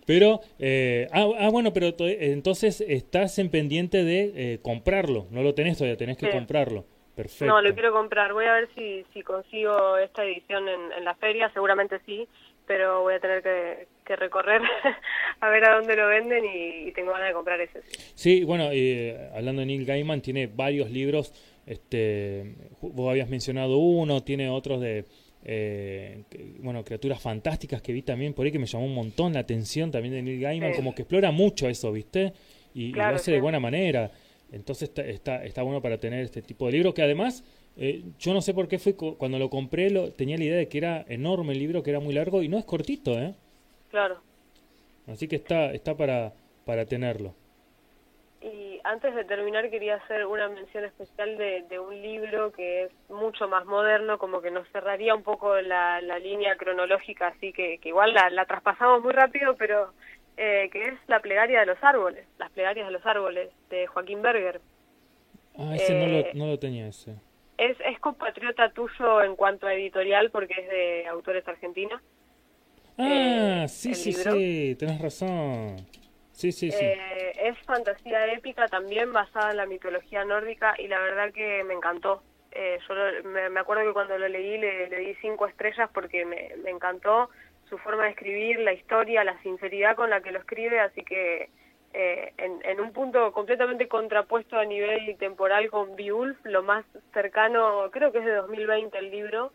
[0.06, 5.26] Pero, eh, ah, ah, bueno, pero entonces estás en pendiente de eh, comprarlo.
[5.32, 6.86] No lo tenés todavía, tenés que comprarlo.
[7.16, 7.48] Perfecto.
[7.48, 8.34] No, lo quiero comprar.
[8.34, 12.28] Voy a ver si, si consigo esta edición en, en la feria, seguramente sí
[12.70, 14.62] pero voy a tener que, recorrer
[15.40, 17.82] a ver a dónde lo venden y, tengo ganas de comprar ese.
[18.16, 21.34] Sí, bueno, eh, hablando de Neil Gaiman, tiene varios libros,
[21.66, 25.06] este, vos habías mencionado uno, tiene otros de...
[25.42, 26.24] Eh,
[26.60, 29.90] bueno, criaturas fantásticas que vi también por ahí que me llamó un montón la atención
[29.90, 32.34] también de Neil Gaiman, como que explora mucho eso, ¿viste?
[32.74, 34.12] Y, lo hace de buena manera.
[34.52, 37.44] Entonces está, está, está bueno para tener este tipo de libros que además
[37.82, 40.68] eh, yo no sé por qué fue cuando lo compré, lo, tenía la idea de
[40.68, 43.34] que era enorme el libro, que era muy largo y no es cortito, ¿eh?
[43.90, 44.18] Claro.
[45.08, 46.34] Así que está, está para,
[46.66, 47.34] para tenerlo.
[48.42, 52.92] Y antes de terminar quería hacer una mención especial de, de un libro que es
[53.10, 57.80] mucho más moderno, como que nos cerraría un poco la, la línea cronológica, así que,
[57.80, 59.92] que igual la, la, traspasamos muy rápido, pero
[60.38, 64.22] eh, que es La plegaria de los árboles, Las plegarias de los árboles, de Joaquín
[64.22, 64.62] Berger.
[65.58, 67.16] Ah, ese no, lo, eh, no lo tenía ese
[67.60, 72.02] es, es compatriota tuyo en cuanto a editorial porque es de autores argentinos.
[73.00, 75.78] Ah, eh, sí, sí, sí, tenés razón.
[76.32, 76.86] Sí, sí, sí.
[76.86, 81.74] Eh, es fantasía épica también basada en la mitología nórdica y la verdad que me
[81.74, 82.22] encantó.
[82.52, 86.52] Eh, yo me, acuerdo que cuando lo leí le, le di cinco estrellas porque me,
[86.64, 87.30] me encantó
[87.70, 91.50] su forma de escribir, la historia, la sinceridad con la que lo escribe, así que
[91.94, 98.12] eh, en, un punto completamente contrapuesto a nivel temporal con Beowulf, lo más cercano, creo
[98.12, 99.52] que es de 2020 el libro,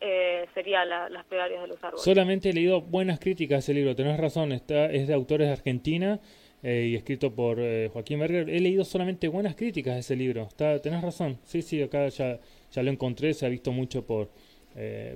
[0.00, 2.04] eh, sería las plegarias de los árboles.
[2.04, 6.20] Solamente he leído buenas críticas ese libro, tenés razón, está, es de autores de Argentina
[6.62, 8.48] eh, y escrito por eh, Joaquín Berger.
[8.48, 12.38] He leído solamente buenas críticas a ese libro, está, tenés razón, sí, sí, acá ya,
[12.70, 14.30] ya lo encontré, se ha visto mucho por,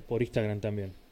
[0.07, 1.02] por Instagram también.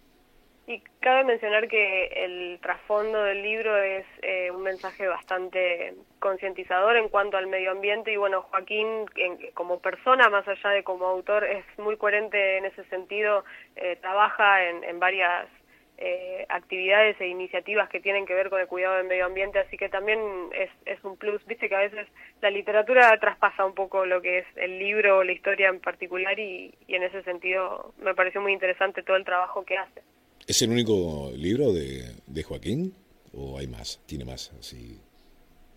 [0.72, 7.10] Y cabe mencionar que el trasfondo del libro es eh, un mensaje bastante concientizador en
[7.10, 8.14] cuanto al medio ambiente.
[8.14, 9.06] Y bueno, Joaquín
[9.54, 13.44] como persona, más allá de como autor, es muy coherente en ese sentido,
[13.76, 15.50] eh, trabaja en, varias
[15.98, 19.76] eh, actividades e iniciativas que tienen que ver con el cuidado del medio ambiente, así
[19.76, 20.22] que también
[20.54, 22.08] es, es un plus, viste que a veces
[22.42, 26.40] la literatura traspasa un poco lo que es el libro o la historia en particular
[26.40, 30.02] y en ese sentido me pareció muy interesante todo el trabajo que hace.
[30.52, 32.94] ¿Es el único libro de, de Joaquín
[33.34, 34.04] o hay más?
[34.06, 35.00] ¿Tiene más así?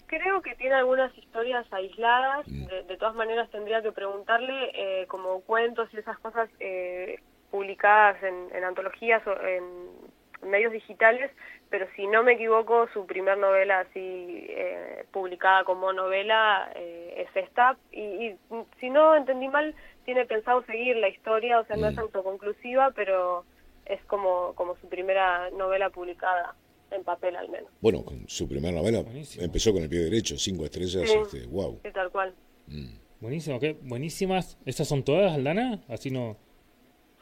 [0.09, 2.67] Creo que tiene algunas historias aisladas, mm.
[2.89, 7.21] de, todas maneras tendría que preguntarle eh, como cuentos y esas cosas eh,
[7.53, 11.31] publicadas en, antologías o en medios digitales,
[11.71, 17.77] pero si no me equivoco, su primer novela así eh, publicada como novela es esta,
[17.93, 18.35] y,
[18.81, 19.73] si no entendí mal,
[20.05, 22.01] tiene pensado seguir la historia, o sea, no es mm.
[22.01, 23.45] autoconclusiva, pero
[23.87, 26.55] es como, como su primera novela publicada
[26.91, 27.71] en papel al menos.
[27.81, 29.05] Bueno, con su primera novela
[29.39, 31.81] empezó con el pie derecho, cinco estrellas, este, wow.
[31.83, 32.35] Sí, tal cual.
[32.67, 33.05] Mm.
[33.21, 33.77] Buenísimo, ¿qué?
[33.83, 34.59] Buenísimas.
[34.67, 35.81] ¿Estas son todas, Aldana?
[35.89, 36.37] Así no...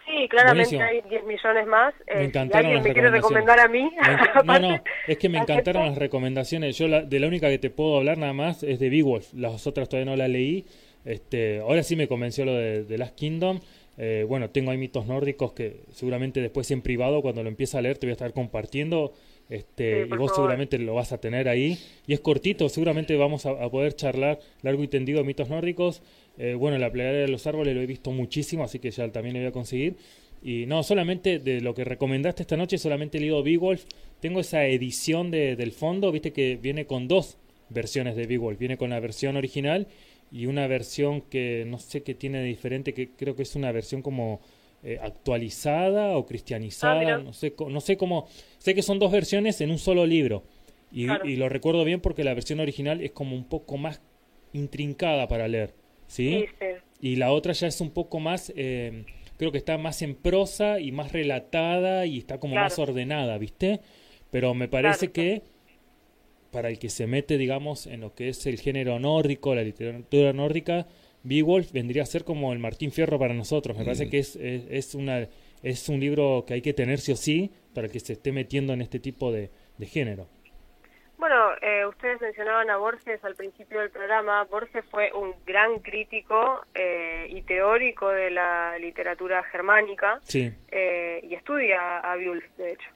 [0.05, 1.95] Sí, claramente hay 10 millones más.
[2.09, 3.89] me eh, encantaron las me quiere recomendar a mí.
[4.45, 6.77] no, no, es que me encantaron las recomendaciones.
[6.77, 9.33] Yo la, de la única que te puedo hablar nada más es de Beowulf.
[9.33, 10.67] Las otras todavía no las leí.
[11.05, 13.61] Este, ahora sí me convenció lo de, de Last Kingdom.
[13.99, 17.83] Eh, bueno, tengo ahí mitos nórdicos que seguramente después en privado, cuando lo empiece a
[17.83, 19.13] leer, te voy a estar compartiendo.
[19.49, 21.79] Este, y vos seguramente lo vas a tener ahí.
[22.07, 26.03] Y es cortito, seguramente vamos a, poder charlar largo y tendido de mitos nórdicos.
[26.39, 29.35] Eh, bueno, la plegaria de los árboles lo he visto muchísimo, así que ya también
[29.35, 29.97] lo voy a conseguir.
[30.43, 33.85] Y no, solamente de lo que recomendaste esta noche, solamente he leído Beowulf.
[34.21, 37.37] Tengo esa edición de, del fondo, viste que viene con dos
[37.69, 38.59] versiones de Beowulf.
[38.59, 39.87] Viene con la versión original
[40.33, 43.71] y una versión que no sé qué tiene de diferente, que creo que es una
[43.71, 44.41] versión como
[44.83, 48.27] eh, actualizada o cristianizada, ah, no sé no sé cómo,
[48.59, 50.43] sé que son dos versiones en un solo libro.
[50.91, 51.07] Y,
[51.37, 54.03] lo recuerdo bien porque la versión original es como un poco más
[54.53, 55.75] intrincada para leer,
[56.07, 56.47] ¿sí?
[57.01, 59.05] Y la otra ya es un poco más, eh,
[59.39, 63.81] creo que está más en prosa y más relatada y está como más ordenada, ¿viste?
[64.31, 65.43] Pero me parece que
[66.53, 70.33] para el que se mete, digamos, en lo que es el género nórdico, la literatura
[70.33, 70.87] nórdica,
[71.25, 73.77] Beowulf vendría a ser como el Martín Fierro para nosotros.
[73.77, 74.11] Me parece mm.
[74.11, 75.27] que es, es, una,
[75.63, 78.33] es un libro que hay que tener sí o sí para el que se esté
[78.33, 79.51] metiendo en este tipo de,
[79.81, 80.29] género.
[81.17, 84.45] Bueno, eh, ustedes mencionaban a Borges al principio del programa.
[84.45, 90.53] Borges fue un gran crítico eh, y teórico de la literatura germánica sí.
[90.71, 92.89] Eh, y estudia a Beowulf, de hecho.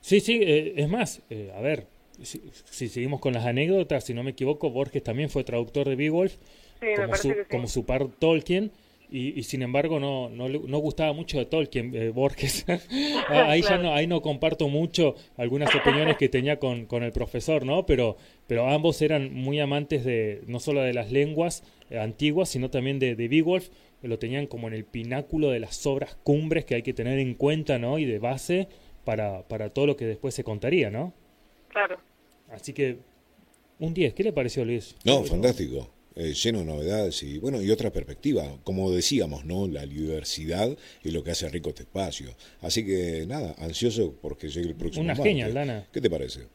[0.00, 0.40] Sí, sí,
[0.76, 1.22] es más,
[1.54, 1.86] a ver,
[2.22, 6.36] si, seguimos con las anécdotas, si no me equivoco, Borges también fue traductor de Beowulf,
[6.96, 8.72] como, su, como su par Tolkien,
[9.12, 12.64] y, sin embargo no, no, no, gustaba mucho de Tolkien, eh, Borges.
[13.28, 17.12] Ah, ahí ya no, ahí no comparto mucho algunas opiniones que tenía con, con el
[17.12, 17.86] profesor, ¿no?
[17.86, 18.16] Pero,
[18.46, 22.98] pero ambos eran muy amantes de, no solo de las lenguas eh, antiguas, sino también
[22.98, 23.68] de, de Beowulf,
[24.02, 27.34] lo tenían como en el pináculo de las obras cumbres que hay que tener en
[27.34, 27.98] cuenta, ¿no?
[27.98, 28.68] Y de base
[29.04, 31.12] para, para todo lo que después se contaría, ¿no?
[31.68, 31.98] Claro.
[32.50, 32.98] Así que
[33.78, 34.94] un 10, ¿qué le pareció Luis?
[35.04, 35.90] No, fantástico.
[36.16, 41.12] Eh, lleno de novedades y bueno y otra perspectiva como decíamos no la diversidad es
[41.12, 45.14] lo que hace rico este espacio así que nada ansioso porque llegue el próximo una
[45.14, 46.48] genial Dana qué te parece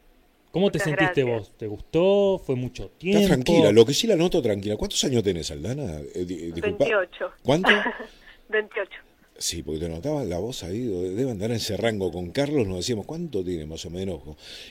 [0.55, 1.51] ¿Cómo te sentiste vos?
[1.57, 2.41] ¿Te gustó?
[2.45, 3.19] ¿Fue mucho tiempo?
[3.19, 4.77] Estás tranquila, lo que sí la noto tranquila.
[4.77, 5.99] ¿Cuántos años tenés, Aldana?
[6.15, 7.31] Eh, 28.
[7.43, 7.69] ¿Cuánto?
[8.47, 8.89] 28.
[9.37, 12.11] Sí, porque te notaba la voz ahí, debe andar en ese rango.
[12.11, 14.21] Con Carlos nos decíamos, ¿cuánto tiene más o menos?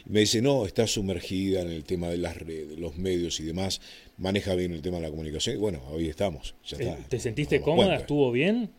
[0.07, 3.45] Y me dice, no, está sumergida en el tema de las redes, los medios y
[3.45, 3.83] demás,
[4.17, 5.57] maneja bien el tema de la comunicación.
[5.57, 6.97] Y bueno, hoy estamos, ya está.
[7.09, 7.97] ¿Te sentiste cómoda?
[7.97, 8.71] ¿Estuvo bien?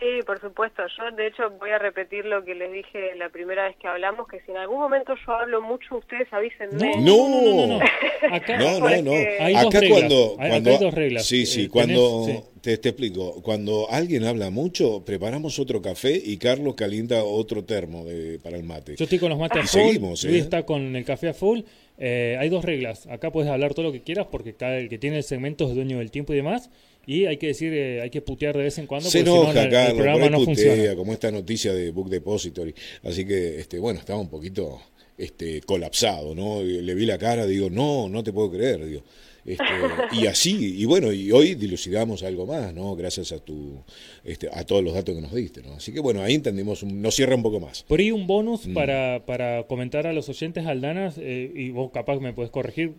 [0.00, 0.82] Sí, por supuesto.
[0.96, 4.28] Yo, de hecho, voy a repetir lo que les dije la primera vez que hablamos,
[4.28, 6.96] que si en algún momento yo hablo mucho, ustedes avísenme.
[6.98, 7.80] No, no, no, no.
[8.32, 9.12] Acá, no, no, no.
[9.40, 9.90] Hay dos reglas.
[9.90, 11.26] cuando, cuando hay dos reglas.
[11.26, 12.26] Sí, sí, eh, cuando
[12.60, 18.04] Te, te, explico, cuando alguien habla mucho, preparamos otro café y Carlos calienta otro termo
[18.04, 18.94] de, para el mate.
[18.96, 20.40] Yo estoy con los mates a full, seguimos, Luis ¿eh?
[20.40, 21.60] está con el café a full.
[21.98, 23.08] Eh, hay dos reglas.
[23.08, 25.74] Acá puedes hablar todo lo que quieras porque cada el que tiene el segmento es
[25.74, 26.70] dueño del tiempo y demás.
[27.08, 29.08] Y hay que decir, eh, hay que putear de vez en cuando.
[29.08, 30.94] Se enoja, si el, programa no funciona.
[30.94, 32.74] Como esta noticia de Book Depository.
[33.02, 34.78] Así que, este, bueno, estaba un poquito
[35.16, 36.62] este, colapsado, ¿no?
[36.62, 39.02] Le vi la cara, digo, no, no te puedo creer, digo.
[39.46, 39.64] Este,
[40.20, 42.94] y así, y bueno, y hoy dilucidamos algo más, ¿no?
[42.94, 43.82] Gracias a tu,
[44.22, 45.72] este, a todos los datos que nos diste, ¿no?
[45.72, 47.84] Así que bueno, ahí entendimos, nos cierra un poco más.
[47.84, 48.74] Por ahí un bonus mm.
[48.74, 52.92] para, para comentar a los oyentes, Aldanas, eh, y vos capaz me puedes corregir,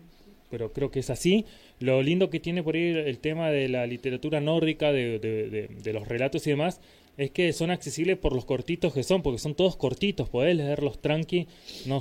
[0.50, 1.46] pero creo que es así.
[1.78, 6.06] Lo lindo que tiene por ahí el tema de la literatura nórdica, de, de, los
[6.08, 6.80] relatos y demás,
[7.16, 11.00] es que son accesibles por los cortitos que son, porque son todos cortitos, podés leerlos
[11.00, 11.46] tranqui,
[11.86, 12.00] no,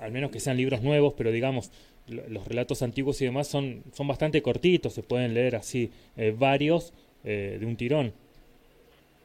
[0.00, 1.70] al menos que sean libros nuevos, pero digamos,
[2.08, 6.92] los relatos antiguos y demás son, son bastante cortitos, se pueden leer así eh, varios
[7.24, 8.12] eh, de un tirón.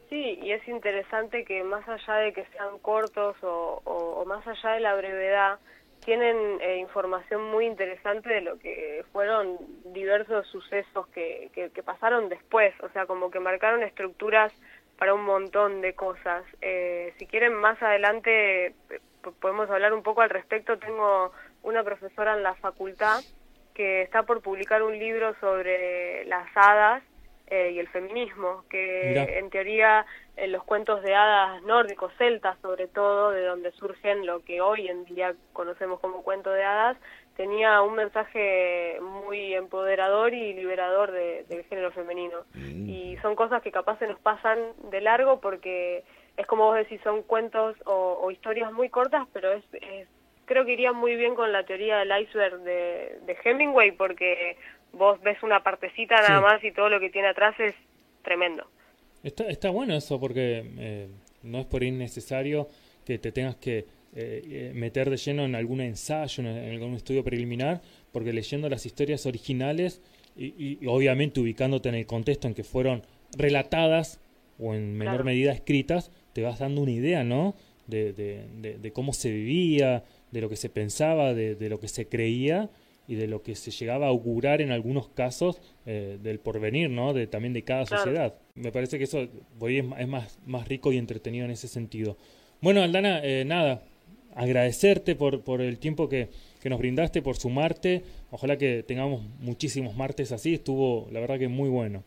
[0.10, 4.80] Sí, y es interesante que más allá de que sean cortos o más allá de
[4.80, 5.60] la brevedad,
[6.06, 12.74] tienen eh, información muy interesante de lo que fueron diversos sucesos que, que, pasaron después,
[12.82, 14.54] o sea, como que marcaron estructuras
[14.98, 16.44] para un montón de cosas.
[16.62, 18.74] Eh, si quieren, más adelante eh,
[19.40, 20.78] podemos hablar un poco al respecto.
[20.78, 21.32] Tengo
[21.64, 23.22] una profesora en la facultad
[23.74, 27.04] que está por publicar un libro sobre las hadas
[27.52, 33.32] y el feminismo, que en teoría en los cuentos de hadas nórdicos, celtas sobre todo,
[33.32, 36.98] de donde surgen lo que hoy en día conocemos como cuento de hadas,
[37.36, 42.40] tenía un mensaje muy empoderador y liberador del género femenino.
[42.54, 42.90] Mm.
[42.90, 44.60] Y son cosas que capaz se nos pasan
[44.92, 46.04] de largo porque
[46.36, 49.64] es como vos decís, son cuentos o, historias muy cortas, pero es,
[50.46, 54.58] creo que iría muy bien con la teoría del iceberg de, Hemingway porque
[54.94, 57.76] vos ves una partecita nada más y todo lo que tiene atrás es
[58.24, 58.66] tremendo.
[59.24, 61.08] Está, está bueno eso porque eh,
[61.44, 62.68] no es por innecesario
[63.06, 63.80] que te tengas que
[64.16, 67.82] eh, eh, meter de lleno en algún ensayo, en, algún estudio preliminar,
[68.12, 70.02] porque leyendo las historias originales
[70.36, 73.04] y, obviamente ubicándote en el contexto en que fueron
[73.38, 74.22] relatadas
[74.58, 77.56] o en menor medida escritas, te vas dando una idea, ¿no?
[77.88, 82.70] De, de, cómo se vivía, de lo que se pensaba, de, lo que se creía
[83.10, 87.12] y de lo que se llegaba a augurar en algunos casos eh, del porvenir, ¿no?
[87.12, 88.36] De, también de cada sociedad.
[88.54, 89.28] Me parece que eso
[89.60, 92.18] hoy es, más, más rico y entretenido en ese sentido.
[92.62, 93.82] Bueno, Aldana, eh, nada,
[94.36, 96.30] agradecerte por, por el tiempo que,
[96.62, 98.04] que nos brindaste, por sumarte.
[98.30, 100.54] Ojalá que tengamos muchísimos martes así.
[100.54, 102.04] Estuvo, la verdad, que muy bueno.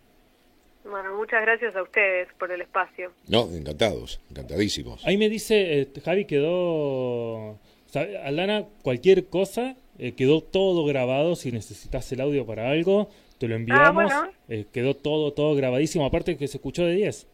[0.85, 3.11] Bueno, muchas gracias a ustedes por el espacio.
[3.27, 5.05] No, encantados, encantadísimos.
[5.05, 7.59] Ahí me dice, eh, Javi, quedó...
[7.95, 9.77] Aldana, cualquier cosa,
[10.11, 13.09] quedó todo grabado si necesitas el audio para algo
[13.43, 14.13] te lo ah, enviamos,
[14.49, 17.27] eh, quedó todo, todo grabadísimo, aparte que se escuchó de 10.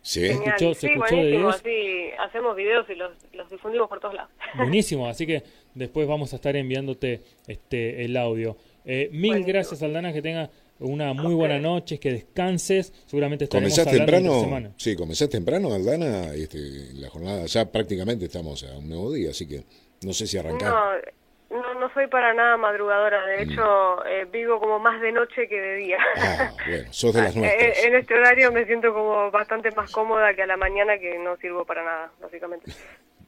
[0.00, 1.44] Sí, se escuchó, se escuchó de 10.
[1.44, 4.30] Así hacemos videos y los, los difundimos por todos lados.
[4.56, 5.42] Buenísimo, así que
[5.74, 8.56] después vamos a estar enviándote este el audio.
[8.86, 10.48] Eh, mil gracias, Aldana, que tenga
[10.78, 12.90] una muy buena noche, que descanses.
[13.04, 14.40] Seguramente estaremos ¿Comenzás temprano?
[14.40, 14.72] Semana.
[14.78, 16.32] Sí, comenzás temprano, Aldana.
[16.32, 16.58] Este,
[16.94, 19.64] la jornada, ya prácticamente estamos a un nuevo día, así que
[20.00, 20.70] no sé si arrancar.
[20.70, 21.12] No,
[21.52, 23.50] no, no soy para nada madrugadora, de mm.
[23.50, 25.98] hecho eh, vivo como más de noche que de día.
[26.16, 27.62] Ah, bueno, sos de las nuestras.
[27.62, 31.18] Eh, en este horario me siento como bastante más cómoda que a la mañana que
[31.18, 32.72] no sirvo para nada, básicamente.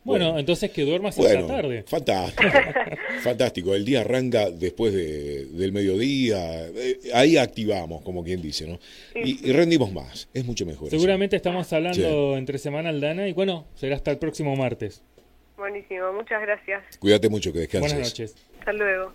[0.05, 1.83] Bueno, entonces que duermas bueno, esta tarde.
[1.87, 2.51] Fantástico,
[3.23, 3.75] fantástico.
[3.75, 6.67] El día arranca después de, del mediodía.
[6.67, 8.79] Eh, ahí activamos, como quien dice, ¿no?
[9.15, 10.29] y, rendimos más.
[10.35, 10.91] Es mucho mejor.
[10.91, 15.03] Seguramente estamos hablando entre semana, Aldana, y bueno, será hasta el próximo martes.
[15.57, 16.83] Buenísimo, muchas gracias.
[16.99, 17.93] Cuídate mucho, que descanses.
[17.93, 18.37] Buenas noches.
[18.59, 19.13] Hasta luego.